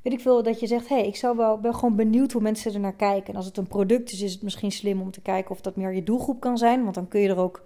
weet 0.02 0.12
ik 0.12 0.20
veel, 0.20 0.42
dat 0.42 0.60
je 0.60 0.66
zegt: 0.66 0.88
hé, 0.88 0.96
hey, 0.96 1.06
ik 1.06 1.16
zou 1.16 1.36
wel, 1.36 1.58
ben 1.58 1.74
gewoon 1.74 1.96
benieuwd 1.96 2.32
hoe 2.32 2.42
mensen 2.42 2.74
er 2.74 2.80
naar 2.80 2.96
kijken. 2.96 3.28
En 3.28 3.36
als 3.36 3.46
het 3.46 3.56
een 3.56 3.66
product 3.66 4.12
is, 4.12 4.20
is 4.20 4.32
het 4.32 4.42
misschien 4.42 4.72
slim 4.72 5.00
om 5.00 5.10
te 5.10 5.20
kijken 5.20 5.50
of 5.50 5.60
dat 5.60 5.76
meer 5.76 5.94
je 5.94 6.02
doelgroep 6.02 6.40
kan 6.40 6.58
zijn. 6.58 6.82
Want 6.82 6.94
dan 6.94 7.08
kun 7.08 7.20
je 7.20 7.28
er 7.28 7.38
ook 7.38 7.62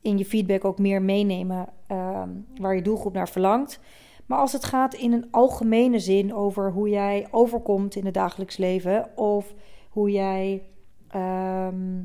in 0.00 0.18
je 0.18 0.24
feedback 0.24 0.64
ook 0.64 0.78
meer 0.78 1.02
meenemen 1.02 1.68
ehm, 1.86 2.28
waar 2.60 2.74
je 2.74 2.82
doelgroep 2.82 3.12
naar 3.12 3.28
verlangt. 3.28 3.80
Maar 4.26 4.38
als 4.38 4.52
het 4.52 4.64
gaat 4.64 4.94
in 4.94 5.12
een 5.12 5.28
algemene 5.30 5.98
zin 5.98 6.34
over 6.34 6.72
hoe 6.72 6.88
jij 6.88 7.26
overkomt 7.30 7.94
in 7.94 8.04
het 8.04 8.14
dagelijks 8.14 8.56
leven, 8.56 9.16
of 9.16 9.54
hoe 9.88 10.10
jij 10.10 10.62
ehm, 11.08 12.02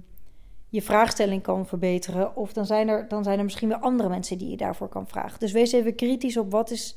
je 0.70 0.82
vraagstelling 0.82 1.42
kan 1.42 1.68
verbeteren, 1.68 2.36
of 2.36 2.54
dan 2.54 2.66
zijn, 2.66 2.88
er, 2.88 3.08
dan 3.08 3.24
zijn 3.24 3.38
er 3.38 3.44
misschien 3.44 3.68
weer 3.68 3.80
andere 3.80 4.10
mensen 4.10 4.38
die 4.38 4.50
je 4.50 4.58
daarvoor 4.58 4.88
kan 4.88 5.08
vragen. 5.08 5.40
Dus 5.40 5.52
wees 5.52 5.72
even 5.72 5.96
kritisch 5.96 6.38
op 6.38 6.52
wat 6.52 6.72
is 6.72 6.96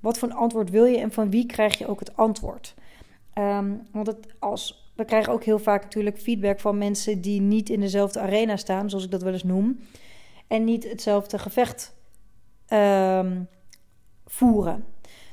wat 0.00 0.18
voor 0.18 0.28
een 0.28 0.34
antwoord 0.34 0.70
wil 0.70 0.84
je 0.84 0.98
en 0.98 1.12
van 1.12 1.30
wie 1.30 1.46
krijg 1.46 1.78
je 1.78 1.86
ook 1.86 2.00
het 2.00 2.16
antwoord? 2.16 2.74
Ehm, 3.32 3.74
want 3.92 4.06
het, 4.06 4.26
als, 4.38 4.92
we 4.96 5.04
krijgen 5.04 5.32
ook 5.32 5.44
heel 5.44 5.58
vaak 5.58 5.82
natuurlijk 5.82 6.18
feedback 6.18 6.60
van 6.60 6.78
mensen 6.78 7.20
die 7.20 7.40
niet 7.40 7.68
in 7.70 7.80
dezelfde 7.80 8.20
arena 8.20 8.56
staan, 8.56 8.88
zoals 8.88 9.04
ik 9.04 9.10
dat 9.10 9.22
wel 9.22 9.32
eens 9.32 9.44
noem, 9.44 9.80
en 10.46 10.64
niet 10.64 10.90
hetzelfde 10.90 11.38
gevecht 11.38 11.96
um, 12.72 13.48
voeren. 14.26 14.84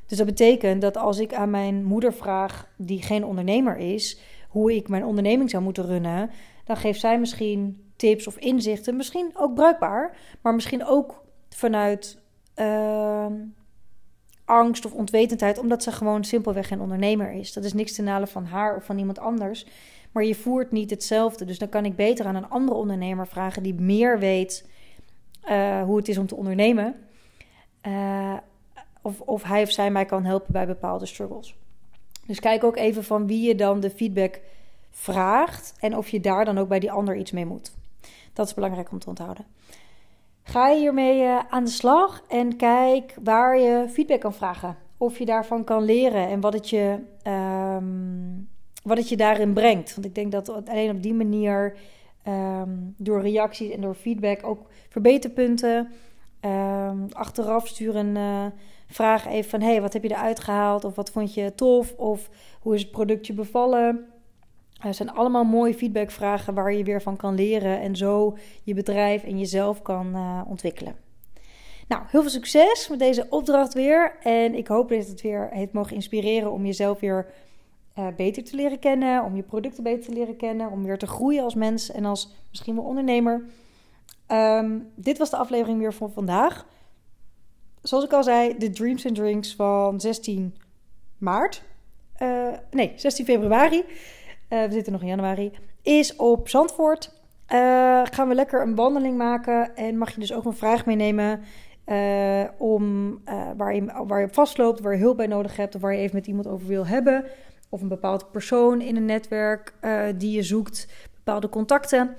Dus 0.06 0.18
dat 0.18 0.28
betekent 0.28 0.82
dat 0.82 0.98
als 0.98 1.20
ik 1.20 1.34
aan 1.34 1.50
mijn 1.50 1.84
moeder 1.84 2.14
vraag, 2.14 2.68
die 2.78 3.02
geen 3.02 3.26
ondernemer 3.26 3.78
is, 3.78 4.20
hoe 4.50 4.76
ik 4.76 4.90
mijn 4.90 5.06
onderneming 5.06 5.50
zou 5.50 5.64
moeten 5.64 5.86
runnen, 5.86 6.30
dan 6.66 6.78
geeft 6.78 7.00
zij 7.00 7.20
misschien 7.20 7.84
tips 7.96 8.28
of 8.28 8.38
inzichten, 8.38 8.96
misschien 8.96 9.32
ook 9.34 9.54
bruikbaar, 9.54 10.18
maar 10.42 10.54
misschien 10.54 10.86
ook 10.86 11.24
vanuit 11.50 12.18
uh, 12.56 13.26
angst 14.46 14.86
of 14.86 14.94
onwetendheid, 14.94 15.58
omdat 15.58 15.84
ze 15.84 15.92
gewoon 15.92 16.24
simpelweg 16.24 16.68
geen 16.68 16.82
ondernemer 16.82 17.32
is. 17.32 17.54
Dat 17.54 17.64
is 17.64 17.74
niks 17.74 17.94
te 17.94 18.02
nalen 18.02 18.28
van 18.28 18.46
haar 18.46 18.76
of 18.76 18.84
van 18.84 18.98
iemand 18.98 19.20
anders. 19.20 19.66
Maar 20.12 20.24
je 20.24 20.36
voert 20.36 20.72
niet 20.72 20.90
hetzelfde. 20.90 21.46
Dus 21.46 21.60
dan 21.60 21.70
kan 21.70 21.86
ik 21.86 21.96
beter 21.96 22.26
aan 22.26 22.36
een 22.36 22.50
andere 22.50 22.78
ondernemer 22.78 23.28
vragen 23.28 23.64
die 23.64 23.74
meer 23.74 24.20
weet 24.20 24.70
uh, 25.50 25.84
hoe 25.84 25.98
het 25.98 26.08
is 26.08 26.18
om 26.18 26.28
te 26.28 26.36
ondernemen. 26.36 26.96
Uh, 27.88 28.38
of, 29.02 29.22
of 29.22 29.44
hij 29.44 29.62
of 29.62 29.72
zij 29.72 29.92
mij 29.92 30.06
kan 30.06 30.26
helpen 30.26 30.54
bij 30.54 30.68
bepaalde 30.68 31.06
struggles. 31.06 31.56
Dus 32.26 32.40
kijk 32.40 32.64
ook 32.64 32.78
even 32.78 33.04
van 33.04 33.28
wie 33.28 33.48
je 33.48 33.56
dan 33.56 33.80
de 33.80 33.90
feedback 33.90 34.40
vraagt 34.96 35.74
en 35.80 35.98
of 35.98 36.10
je 36.10 36.20
daar 36.20 36.46
dan 36.46 36.58
ook 36.58 36.68
bij 36.68 36.80
die 36.80 36.92
ander 36.92 37.16
iets 37.16 37.32
mee 37.32 37.46
moet. 37.46 37.74
Dat 38.34 38.48
is 38.48 38.54
belangrijk 38.54 38.92
om 38.92 39.00
te 39.00 39.10
onthouden. 39.10 39.46
Ga 40.44 40.76
hiermee 40.76 41.22
uh, 41.22 41.40
aan 41.50 41.64
de 41.64 41.70
slag 41.70 42.24
en 42.28 42.56
kijk 42.56 43.16
waar 43.24 43.60
je 43.60 43.90
feedback 43.90 44.20
kan 44.20 44.34
vragen. 44.34 44.78
Of 44.98 45.18
je 45.18 45.26
daarvan 45.26 45.64
kan 45.64 45.84
leren 45.84 46.28
en 46.28 46.40
wat 46.40 46.54
het 46.54 46.70
je, 46.70 47.00
um, 47.28 48.50
wat 48.84 48.98
het 48.98 49.10
je 49.10 49.18
daarin 49.18 49.54
brengt. 49.54 49.96
Want 49.96 50.08
ik 50.08 50.16
denk 50.16 50.32
dat 50.32 50.70
alleen 50.70 50.90
op 50.90 51.04
die 51.04 51.14
manier, 51.14 51.78
um, 52.28 52.94
door 52.98 53.22
reacties 53.22 53.72
en 53.72 53.82
door 53.82 53.96
feedback, 53.96 54.44
ook 54.44 54.68
verbeterpunten. 54.90 55.92
Um, 56.42 57.08
achteraf 57.12 57.68
sturen 57.68 58.16
uh, 58.16 58.46
vraag 58.88 59.28
even 59.28 59.50
van: 59.50 59.62
hey, 59.62 59.82
wat 59.82 59.94
heb 59.94 60.04
je 60.04 60.12
eruit 60.12 60.40
gehaald? 60.40 60.84
Of 60.84 60.96
wat 60.96 61.10
vond 61.10 61.34
je 61.34 61.56
tof? 61.56 61.94
Of 61.98 62.30
hoe 62.60 62.76
is 62.76 62.82
het 62.82 62.92
productje 62.92 63.34
bevallen? 63.34 64.06
Er 64.86 64.94
zijn 64.94 65.12
allemaal 65.12 65.44
mooie 65.44 65.74
feedbackvragen 65.74 66.54
waar 66.54 66.74
je 66.74 66.84
weer 66.84 67.02
van 67.02 67.16
kan 67.16 67.36
leren 67.36 67.82
en 67.82 67.96
zo 67.96 68.38
je 68.64 68.74
bedrijf 68.74 69.24
en 69.24 69.40
jezelf 69.40 69.82
kan 69.82 70.16
uh, 70.16 70.42
ontwikkelen. 70.48 70.96
Nou, 71.88 72.04
heel 72.08 72.22
veel 72.22 72.30
succes 72.30 72.88
met 72.90 73.00
deze 73.00 73.28
opdracht 73.30 73.74
weer. 73.74 74.18
En 74.22 74.56
ik 74.56 74.68
hoop 74.68 74.90
dat 74.90 75.08
het 75.08 75.22
weer 75.22 75.50
heeft 75.52 75.74
mogen 75.74 75.96
inspireren 75.96 76.52
om 76.52 76.66
jezelf 76.66 77.00
weer 77.00 77.28
uh, 78.00 78.08
beter 78.16 78.44
te 78.44 78.56
leren 78.56 78.80
kennen, 78.80 79.24
om 79.24 79.36
je 79.36 79.44
producten 79.44 79.84
beter 79.84 80.06
te 80.06 80.14
leren 80.14 80.36
kennen, 80.36 80.72
om 80.72 80.84
weer 80.84 80.98
te 80.98 81.08
groeien 81.08 81.44
als 81.44 81.56
mens 81.56 81.92
en 81.92 82.06
als 82.06 82.34
misschien 82.50 82.76
wel 82.76 82.84
ondernemer. 82.84 83.46
Um, 84.28 84.92
dit 84.96 85.18
was 85.18 85.30
de 85.30 85.38
aflevering 85.38 85.80
weer 85.80 85.94
van 85.94 86.12
vandaag. 86.12 86.66
Zoals 87.82 88.04
ik 88.04 88.14
al 88.14 88.24
zei, 88.24 88.58
de 88.58 88.70
Dreams 88.70 89.06
and 89.06 89.16
Drinks 89.16 89.56
van 89.56 90.00
16 90.00 90.56
maart. 91.18 91.64
Nee, 92.72 92.94
16 92.96 93.26
februari. 93.26 93.84
Uh, 94.50 94.64
we 94.64 94.72
zitten 94.72 94.92
nog 94.92 95.02
in 95.02 95.08
januari. 95.08 95.52
Is 95.82 96.16
op 96.16 96.50
Zandvoort. 96.50 97.12
Uh, 97.54 98.02
gaan 98.04 98.28
we 98.28 98.36
lekker 98.36 98.62
een 98.62 98.76
wandeling 98.76 99.18
maken. 99.18 99.76
En 99.76 99.98
mag 99.98 100.12
je 100.14 100.20
dus 100.20 100.34
ook 100.34 100.46
een 100.46 100.56
vraag 100.56 100.86
meenemen. 100.86 101.42
Uh, 101.86 102.44
om, 102.58 103.22
waar, 103.58 103.76
je, 103.76 104.04
waar 104.08 104.20
je 104.20 104.26
op 104.26 104.34
vastloopt, 104.34 104.80
waar 104.80 104.94
je 104.94 105.00
hulp 105.00 105.18
bij 105.18 105.28
nodig 105.28 105.56
hebt. 105.56 105.76
Of 105.76 105.82
waar 105.82 105.94
je 105.94 106.00
even 106.00 106.16
met 106.16 106.28
iemand 106.28 106.48
over 106.48 106.68
wil 106.68 106.88
hebben. 106.88 107.26
Of 107.70 107.82
een 107.82 107.88
bepaald 107.88 108.32
persoon 108.32 108.82
in 108.82 108.96
een 108.96 109.06
netwerk 109.06 109.74
die 110.18 110.36
je 110.36 110.44
zoekt. 110.44 110.88
Bepaalde 111.16 111.50
contacten. 111.50 112.16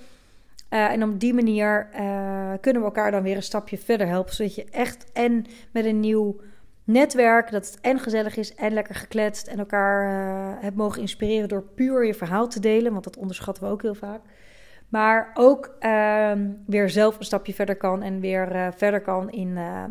en 0.68 1.02
op 1.02 1.20
die 1.20 1.34
manier 1.34 1.88
kunnen 2.60 2.82
we 2.82 2.88
elkaar 2.88 3.10
dan 3.10 3.22
weer 3.22 3.36
een 3.36 3.42
stapje 3.42 3.78
verder 3.78 4.06
helpen. 4.06 4.34
Zodat 4.34 4.54
je 4.54 4.64
echt 4.70 5.12
en 5.12 5.46
met 5.72 5.84
een 5.84 6.00
nieuw 6.00 6.36
netwerk. 6.87 7.51
Dat 7.51 7.66
het 7.66 7.81
en 7.81 7.99
gezellig 7.99 8.37
is 8.37 8.55
en 8.55 8.72
lekker 8.72 8.94
gekletst. 8.94 9.46
En 9.46 9.59
elkaar 9.59 10.05
uh, 10.05 10.62
hebt 10.62 10.77
mogen 10.77 11.01
inspireren 11.01 11.49
door 11.49 11.62
puur 11.62 12.07
je 12.07 12.14
verhaal 12.14 12.49
te 12.49 12.61
delen. 12.61 12.92
Want 12.92 13.05
dat 13.05 13.16
onderschatten 13.16 13.64
we 13.64 13.70
ook 13.70 13.83
heel 13.83 13.94
vaak. 13.94 14.20
Maar 14.88 15.31
ook 15.35 15.77
uh, 15.81 16.33
weer 16.66 16.90
zelf 16.90 17.18
een 17.18 17.25
stapje 17.25 17.55
verder 17.55 17.77
kan. 17.77 18.03
En 18.03 18.20
weer 18.20 18.55
uh, 18.55 18.68
verder 18.77 19.01
kan 19.01 19.31
in 19.31 19.49
uh, 19.49 19.85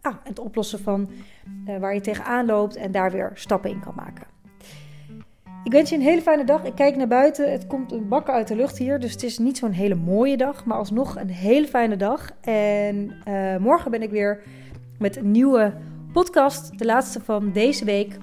ah, 0.00 0.14
het 0.24 0.38
oplossen 0.38 0.78
van 0.78 1.10
waar 1.80 1.94
je 1.94 2.00
tegenaan 2.00 2.46
loopt. 2.46 2.76
En 2.76 2.92
daar 2.92 3.10
weer 3.10 3.30
stappen 3.34 3.70
in 3.70 3.80
kan 3.80 3.94
maken. 3.96 4.26
Ik 5.64 5.72
wens 5.72 5.90
je 5.90 5.96
een 5.96 6.02
hele 6.02 6.22
fijne 6.22 6.44
dag. 6.44 6.64
Ik 6.64 6.74
kijk 6.74 6.96
naar 6.96 7.08
buiten. 7.08 7.52
Het 7.52 7.66
komt 7.66 7.92
een 7.92 8.08
bakker 8.08 8.34
uit 8.34 8.48
de 8.48 8.56
lucht 8.56 8.78
hier. 8.78 9.00
Dus 9.00 9.12
het 9.12 9.22
is 9.22 9.38
niet 9.38 9.58
zo'n 9.58 9.70
hele 9.70 9.94
mooie 9.94 10.36
dag. 10.36 10.64
Maar 10.64 10.78
alsnog 10.78 11.16
een 11.16 11.30
hele 11.30 11.66
fijne 11.66 11.96
dag. 11.96 12.30
En 12.40 13.12
morgen 13.60 13.90
ben 13.90 14.02
ik 14.02 14.10
weer 14.10 14.42
met 14.98 15.16
een 15.16 15.30
nieuwe 15.30 15.74
podcast. 16.12 16.78
De 16.78 16.84
laatste 16.84 17.20
van 17.20 17.52
deze 17.52 17.84
week. 17.84 18.18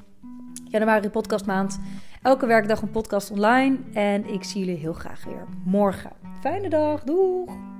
Januari 0.66 1.10
podcastmaand. 1.10 1.80
Elke 2.22 2.46
werkdag 2.46 2.82
een 2.82 2.92
podcast 2.92 3.32
online. 3.32 3.78
En 3.94 4.34
ik 4.34 4.44
zie 4.44 4.66
jullie 4.66 4.80
heel 4.80 4.94
graag 4.94 5.24
weer 5.24 5.46
morgen. 5.66 6.12
Fijne 6.42 6.70
dag. 6.70 7.04
Doeg! 7.04 7.73